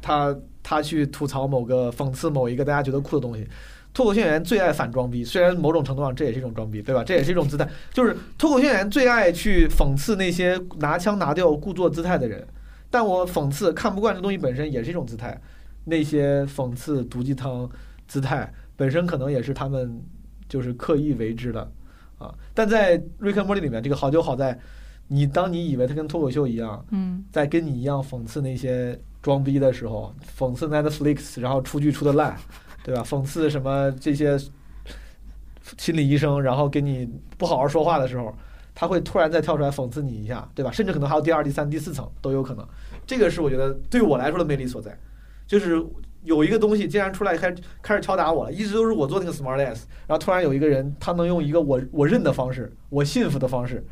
[0.00, 3.46] 他他去吐槽某个讽刺某一个大家觉得酷的东西。
[3.94, 7.02] 脱口秀演员最爱反装逼，虽然某种程度上这也是一种装逼，对吧？
[7.02, 12.46] 这也是一种姿态，就是脱口秀演员最爱去讽刺那些拿腔拿调、故作姿态的人。
[12.90, 15.40] 但我讽刺看不惯这东西本身也是一种姿态，
[15.84, 17.68] 那些讽刺毒鸡汤
[18.06, 20.00] 姿态本身可能也是他们
[20.48, 21.68] 就是刻意为之的
[22.16, 22.32] 啊。
[22.54, 24.56] 但在《瑞克莫蒂》里面，这个好就好在，
[25.08, 32.36] 你当你以为他跟脱口秀一样，嗯，在跟你一样讽刺那些装逼的时候，讽刺 Netflix，然后出剧出的烂，
[32.84, 33.02] 对吧？
[33.02, 34.38] 讽刺什么这些
[35.76, 37.06] 心理医生，然后给你
[37.36, 38.32] 不好好说话的时候，
[38.74, 40.70] 他会突然再跳出来讽刺你一下，对吧？
[40.70, 42.64] 甚至可能还有第二、第三、第四层都有可能。
[43.06, 44.96] 这个是我觉得对我来说的魅力所在，
[45.46, 45.84] 就是
[46.24, 53.84] 有一个东西竟然出来开始开始敲打我了，一直都是我做那个 smart ass，然后突然有一个人他能用一个我我认的方式，我信服的方式。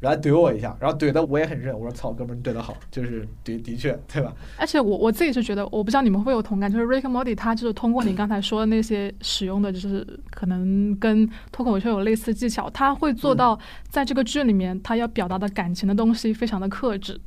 [0.00, 1.72] 然后怼我一下，然后怼的我也很认。
[1.72, 4.34] 我说：“操，哥们儿，你怼的好，就是的的确，对吧？
[4.58, 13.58] 而且我我自己是觉得，我不知道你们会不会有同感，就是 Rick Morty 他就是通过你刚才说的那些使用的，就是可能跟脱口秀有类似技巧，他会做到
[13.88, 17.18] 在这个剧里面他要表达的感情的东西非常的克制。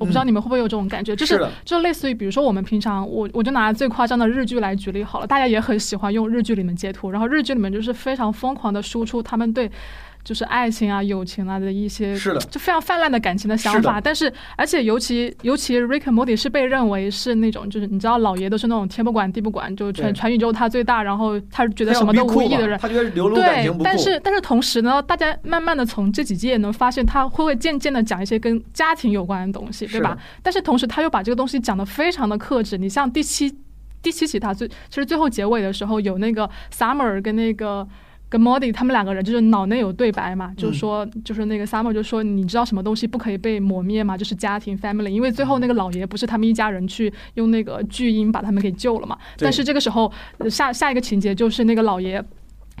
[0.00, 9.70] 我不知道你们会不会有这种感觉，就是的就类似于比如说我们平常我我就拿最夸张的日剧来举例好了，大家也很喜欢用日剧里面截图，然后日剧里面就是非常疯狂的输出他们对。
[10.22, 13.96] 就是爱情啊、友情啊的一些，是的就非常泛滥的感情的想法。
[13.96, 22.78] 是但是，而且尤其尤其 Rick and Morty 是被认为是那种，就是你知道老爷都是那种天不管地不管，就全全宇宙他最大，然后他觉得什么都无益的人。
[22.78, 30.40] 他觉得流露感对情不，但是但是同时呢，大家慢慢的从这几季也能发现，他会会渐渐的讲一些跟家庭有关的东西，对吧是？
[30.42, 32.76] 但是同时他又把这个东西讲的非常的克制。
[32.76, 33.50] 你像第七
[34.02, 37.88] 第七集，他最其实最后结尾的时候有那个 Summer 跟那个。
[38.30, 44.16] 跟 Modi 他们两个人就是脑内有对白嘛，就是说，就是那个 Summer 就说，你知道什么东西不可以被抹灭吗？
[44.16, 49.18] 就是家庭 family，因为最后那个老爷不是他们一家人去用那个巨婴把他们给救了嘛。
[49.36, 52.24] 但是这个时候呃下下一个情节就是那个老爷。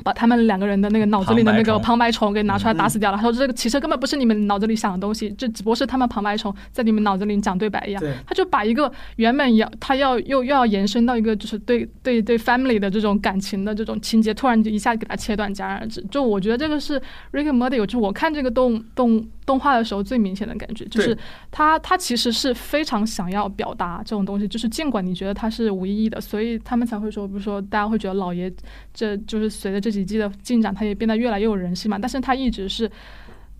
[0.02, 3.16] 把他们两个人的那个脑子里的那个旁旁白虫给拿出来打死嗯掉了。
[3.16, 8.02] 他说这个其实根本不是你们脑子里想的东西，这只不过是他们旁白虫在你们脑子里讲对白一样。
[8.26, 16.00] 他就把一个原本要他要又又要延伸到一个就是对对对 family 的这种感情的这种情节，突然就一下给他切断戛然而止。
[16.10, 17.00] 就我觉得这个是
[17.32, 21.16] Rick and Morty，就我看这个动动动画的时候最明显的感觉，就是
[21.50, 28.52] 他他其实是非常想要表达这种东西，就是尽管你觉得他是无意义的，所以他们才会说，比如说大家会觉得老爷
[28.94, 32.90] 这就是随着这几季的进展，他也变得越来越有人性嘛，但是他一直是。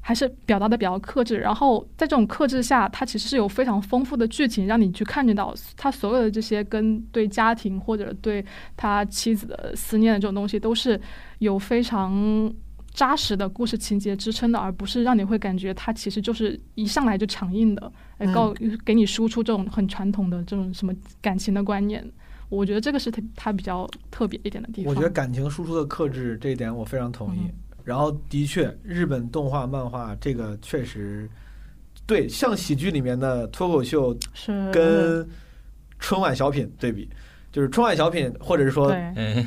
[0.02, 8.42] 还是表达的比较克制，然后在这种克制下，他其实是有非常丰富的剧情，让你去看见到他所有的这些跟对家庭或者对
[8.78, 10.98] 他妻子的思念的这种东西，都是
[11.40, 12.50] 有非常
[12.94, 18.54] 扎实的故事情节支撑的，而不是让你会感觉他其实就是一上来就强硬的，呃告
[18.86, 22.02] 给你输出这种很传统的这种什么感情的观念。
[22.50, 24.92] 我觉得这个是它它比较特别一点的地方。
[24.92, 27.40] 我觉得感情输出的克制这一点我非常同意。
[27.44, 31.28] 嗯然后的确，日本动画、漫画这个确实
[32.06, 35.26] 对，像喜剧里面的脱口秀是跟
[35.98, 37.08] 春晚小品对比，
[37.50, 38.94] 就是春晚小品或者是说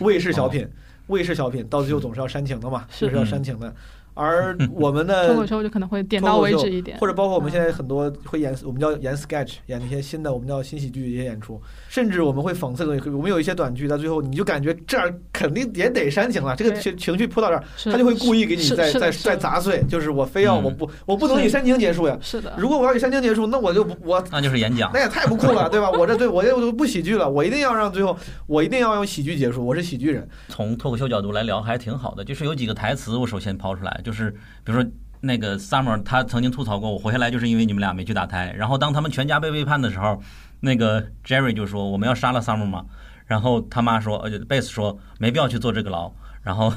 [0.01, 0.67] 卫视小品，
[1.07, 3.73] 卫视小品到最后总是要煽情的嘛，是就是要煽情的。
[4.13, 13.09] 而我们的 脱口秀就可能会点到为止一点，或者包括我们现在很多会演，我们叫演 sketch，演那些新的，我们叫新喜剧一些演出，甚至我们会讽刺的东西。
[13.09, 22.17] 我们有一些短剧，到最后你就感觉这儿肯定也得煽情了，这个情情绪扑到这儿，他就会故意给你再再再砸碎，就是我非要嗯我不我不能以煽情结束呀。
[22.21, 25.03] 是的，如果我要以煽情结束，那我就不我那就是演讲那。
[25.03, 25.91] 也太不酷了，对吧？
[25.91, 30.25] 我这对我就不喜剧了，我一定要让最后我一定要用喜剧结束，我是喜剧人。
[30.47, 34.29] 从脱口秀角度来聊还挺好的，就是有几个台词我首先抛出来，就是
[34.63, 34.91] 比如说
[35.21, 38.53] 那个 Summer 他曾经吐槽过，我活下来就是因为你们俩没去打胎。
[38.55, 40.21] 然后当他们全家被背叛的时候，
[40.59, 42.85] 那个 Jerry 就说我们要杀了 Summer 吗？
[43.25, 46.11] 然后他妈说，呃，Base 说没必要去坐这个牢。
[46.43, 46.73] 然后，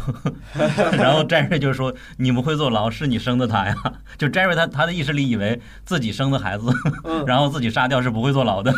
[0.97, 3.75] 然后 Jerry 就说：“你不会坐牢，是你生的他呀。”
[4.17, 6.67] 就 Jerry 他他的意识里以为自己生的孩子，
[7.03, 8.73] 嗯， 然后自己杀掉是不会坐牢的。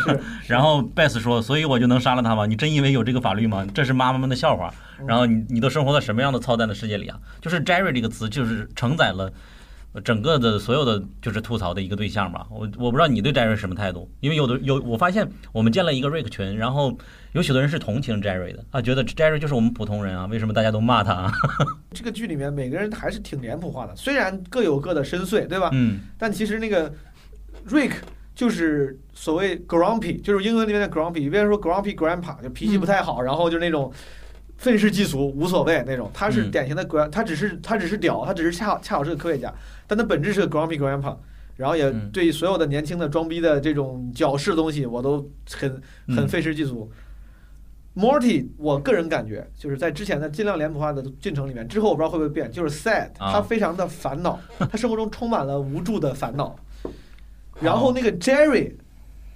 [0.47, 2.47] 然后 Beth 说：“所以我就能杀了他吗？
[2.47, 3.63] 你真以为有这个法律吗？
[3.71, 4.73] 这是妈妈们的笑话。
[5.05, 7.19] 然后你你都生活在什么样的操蛋的世界里啊？
[7.39, 9.31] 就是 Jerry 这个词就是承载了
[10.03, 12.45] 整个的所有的就是吐槽的一个对象吧。
[12.51, 16.97] 我我不知道你对 Jerry 什么态度，因为有的有我发现我们建了一个 Rick 群，然后
[17.31, 21.31] 有许多人是同情 Jerry 的啊，觉得 Jerry 就是我们普通人啊，为什么大家都骂他啊？
[21.91, 25.69] 这个剧里面每个人还是挺脸谱化的，虽然各有各的深邃，对吧？
[25.73, 26.93] 嗯但其实那个
[27.67, 27.93] Rick
[28.35, 33.91] 就是所谓 grumpy，就是英文里面的 grumpy，有别人说 grumpy grandpa 就脾气不太好，然后就那种
[34.57, 36.09] 愤世嫉俗、无所谓那种。
[36.13, 39.53] 他是嗯典型的他只是他只是屌，他只是恰好恰好是个科学家，
[39.89, 41.17] 但他本质是个 grumpy grandpa。
[41.57, 45.69] 然后也嗯对所有的年轻的装逼的这种矫饰的东西，我都很
[46.07, 46.89] 很嗯愤世嫉俗。
[47.93, 54.39] Morty，我个人感觉就是在之前的尽量脸谱化的进程里面，之后我不知道会不会变，就是 sad，啊他非常的烦恼，
[54.71, 56.57] 他生活中充满了无助的烦恼。
[57.59, 58.75] 然后那个 Jerry，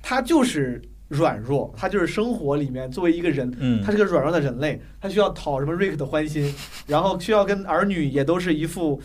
[0.01, 6.55] 他就是软弱，他就是生活里面作为一个人，嗯他是个软弱的人类，他需要讨什么 Rick 的欢心，
[6.87, 9.01] 然后需要跟儿女也都是一副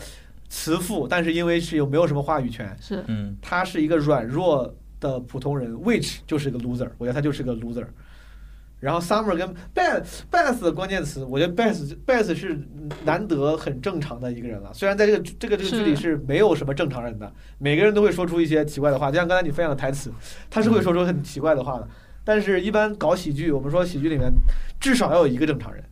[0.49, 7.85] 慈父，但是因为是有没有什么话语权，是嗯他是一个软弱的普通人，which 就是个 loser，我觉得他就是个 loser。
[8.79, 12.57] 然后 Summer 跟 Beth Beth 的关键词，我觉得 Beth Beth 是
[13.03, 14.73] 难得很正常的一个人了。
[14.73, 20.09] 虽然在这个这个这个剧里是是没有什么正常人的，每个人都会说出一些奇怪的话，就像刚才你分享的台词，
[20.49, 21.87] 他是会说出很奇怪的话的。
[22.23, 24.31] 但是，一般搞喜剧，我们说喜剧里面
[24.79, 25.83] 至少要有一个正常人，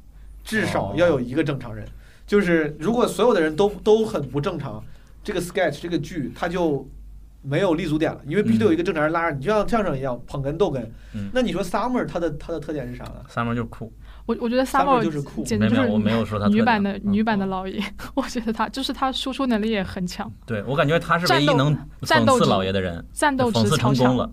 [0.43, 1.85] 至少要有一个正常人。
[2.27, 4.83] 就是如果所有的人都都很不正常，
[5.23, 6.87] 这个 sketch 这个剧它就
[7.41, 11.29] 没有立足点了，因为必须得有一个正常人拉着你，就像相声一样捧哏逗哏嗯。
[11.33, 13.93] 那你说 Summer 它的它的特点是啥呢？，Summer 就是酷，
[14.25, 17.81] 我我觉得 Summer 就是酷没有简直就是我没有说他女版的嗯女版的老爷，
[18.13, 23.05] 我觉得他就是他输出能力也很强，对我感觉他是唯一能讽刺战斗值老爷的人。
[23.13, 23.95] 战斗讽刺值超强。
[23.95, 24.31] 成功了。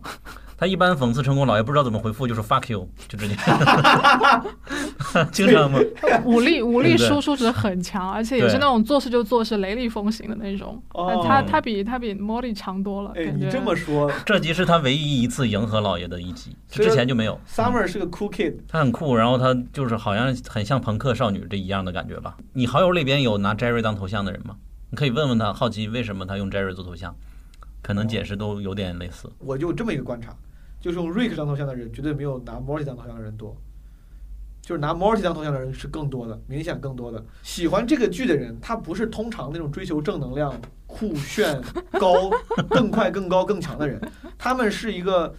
[0.64, 3.36] 他一般讽刺成功，老爷不知道怎么回复，就是 fuck you，就直接，
[5.30, 5.78] 经常吗？
[6.24, 10.82] 武力武力输出值很强，而且也是那种做事就做事、雷厉风行的那种。
[10.94, 13.44] 哦他他比他比 Molly 强多了，哎，感觉。
[13.44, 17.38] 你这么说这集是他唯一一次迎合老爷的一集，之前就没有。
[17.46, 22.38] ，Summer 是个 cool kid，他很酷，然后他就是好像很像朋克少女这一样的感觉吧。
[22.54, 24.56] 你好友里边有拿 Jerry 当头像的人吗？
[24.88, 27.14] 你可以问问他，好奇为什么他用 Jerry 做头像，
[27.82, 29.30] 可能解释都有点类似。
[29.40, 30.34] 我就这么一个观察，
[30.84, 33.56] 就是用 Rick 当头像的人绝对没有拿 Morty 当头像的人多，
[34.60, 37.24] 就是拿 Morty 当头像的人是更多的，明显更多的。
[37.42, 40.54] 喜欢这个剧的人，他不是通常那种追求正能量、
[40.86, 41.58] 酷炫、
[41.92, 42.30] 高、
[42.68, 43.98] 更快、更高、更强的人，
[44.36, 45.34] 他们是一个。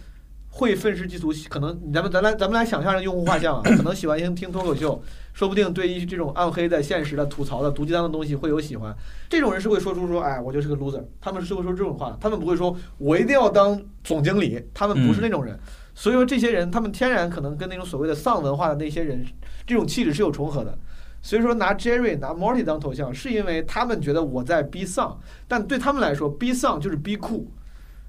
[0.56, 5.02] 会愤世嫉俗，可能咱们咱来咱们来想象一下用户画像啊，可能喜欢听听脱口秀，
[5.34, 8.96] 说不定对于这种暗黑的、现实的、吐槽的、毒鸡汤的东西会有喜欢。
[9.28, 15.58] 这种人是会说出说，哎，我就是个 loser，他们是会说这种话，他们不会说我一定要当总经理，他们不是那种人。
[15.94, 19.26] 所以说，这些人他们天然可能跟那种所谓的丧文化的那些人，
[19.66, 20.78] 这种气质是有重合的。
[21.20, 27.50] 所以说，拿 Jerry 拿 Morty 当头像，是因为他们觉得我在逼丧，但对他们来说，逼丧就是逼酷。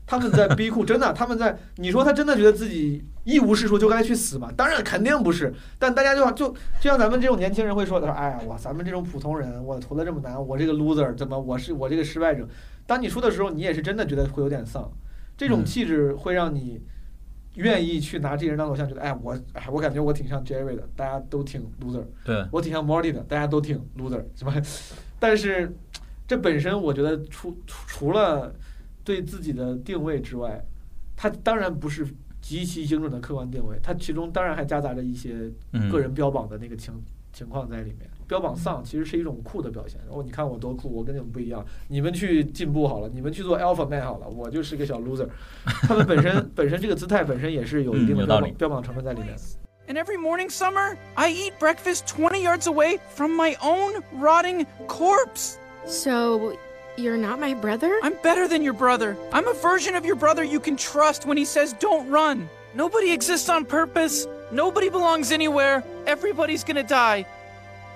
[0.07, 4.49] 他们在逼库，真的，他们在你说他真的觉得自己一无是处就该去死吗？
[4.55, 6.49] 当然肯定不是，但大家就就
[6.79, 12.47] 就像咱们这种年轻人会说的，哎呀，我咱们这种普通人，我投的这么难，我这个 loser 怎么我是我这个失败者？
[12.85, 14.89] 当你输的时候，你也是真的觉得会有点丧，
[15.35, 16.81] 这种嗯气质会让你
[17.55, 24.53] 愿意去拿这些人当偶像，觉得哎我哎我感觉我挺像 Jerry 的，大家都挺 loser，对，我挺像 Morty 的，大家都挺 loser，是吧？
[25.19, 25.75] 但是
[26.25, 28.55] 这本身我觉得除除除了
[29.07, 30.61] 对自己的定位之外，
[31.15, 32.05] 它当然不是
[32.41, 36.93] 极其精准的客观定位，它其中当然还夹杂着一些嗯，个人标榜的那个情
[37.31, 38.09] 情况在里面。
[38.27, 39.97] 标榜丧其实是一种酷的表现。
[40.09, 41.65] 哦，你看我多酷，我跟你们不一样。
[41.87, 45.29] 你们去进步好了，你们去做 alpha man 好了，我就是个小 loser。
[45.63, 49.33] 他们本身 本身这个姿态本身也是有一定的标榜标榜成分在里面。
[49.87, 55.55] And every morning, Summer, I eat breakfast twenty yards away from my own rotting corpse.
[55.85, 56.51] So,
[56.96, 57.98] you're not my brother?
[58.02, 59.16] I'm better than your brother.
[59.32, 62.48] I'm a version of your brother you can trust when he says don't run.
[62.74, 64.26] Nobody exists on purpose.
[64.50, 65.82] Nobody belongs anywhere.
[66.06, 67.24] Everybody's gonna die.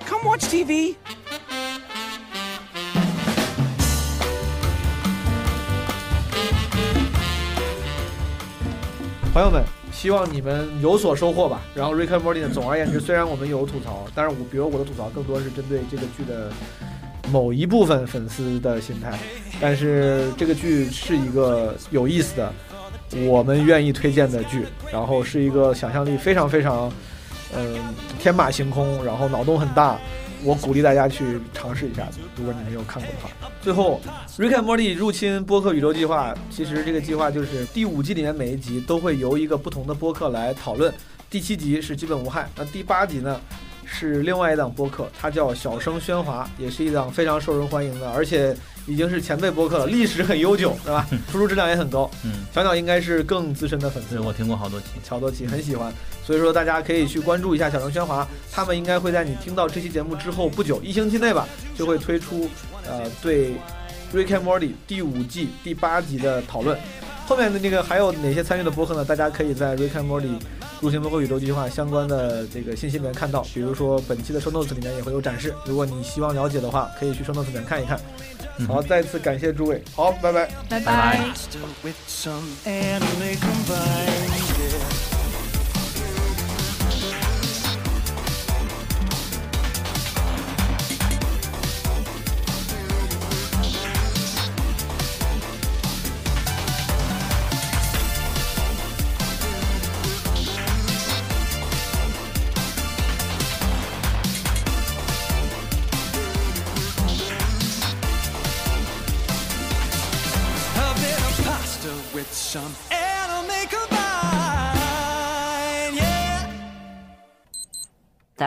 [0.06, 0.96] Come watch TV.
[9.32, 9.62] 朋友们，
[9.92, 11.60] 希望你们有所收获吧。
[11.74, 16.50] 然后《Rick and Morty》呢，总而言之，虽然我们有吐槽，但是我比如我的吐槽更多是针对这个剧的
[17.31, 19.17] 某一部分粉丝的心态，
[19.59, 22.53] 但是这个剧是一个有意思的，
[23.27, 26.91] 我们愿意推荐的剧，然后是一个想象力非常非常，
[27.55, 27.79] 嗯、
[28.19, 29.97] 天马行空，然后脑洞很大。
[30.43, 33.29] 我鼓励大家去尝试一下，如果你没有看过的话。
[33.61, 34.01] 最后，
[34.41, 40.91] 《Rick and Morty 入侵播客宇宙计划》，其实这个计划就是第五季里面每一集都会由一个不同的播客来讨论。
[41.29, 43.39] 第七集是基本无害，那第八集呢
[43.93, 48.55] 是另外一档播客，它叫小声喧哗，也是一档非常受人欢迎的，而且
[48.87, 51.05] 已经是前辈播客了，历史很悠久，对吧？
[51.31, 52.09] 输出质量也很高。
[52.23, 54.87] 嗯，小鸟应该是更资深的粉丝对，我听过好多期。
[55.07, 55.93] 好多期很喜欢，
[56.25, 62.49] 所以说大家可以去关注一下小声喧哗，他们应该会在你听到这期节目之后不久，一星期内吧，就会推出
[62.87, 63.49] 呃对
[64.13, 66.77] 《Rick and Morty》第五季第八集的讨论。
[67.31, 69.05] 后面的那个还有哪些参与的播客呢？
[69.05, 70.37] 大家可以在《Rick and Morty》
[70.81, 75.55] 入侵播客宇宙计划相关的这个信息里面看到，比如说本期的 show notes 里面也会有展示。
[75.65, 77.97] 如果你希望了解的话，可以去 show notes 里面看一看。
[78.67, 80.49] 好，再次感谢诸位，好，拜拜。
[80.67, 81.21] 拜拜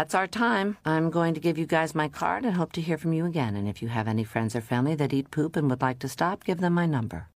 [0.05, 0.77] That's our time.
[0.85, 3.57] I'm going to give you guys my card and hope to hear from you again.
[3.57, 6.11] And if you have any friends or family that eat poop and would like to
[6.11, 7.29] stop, give them my number.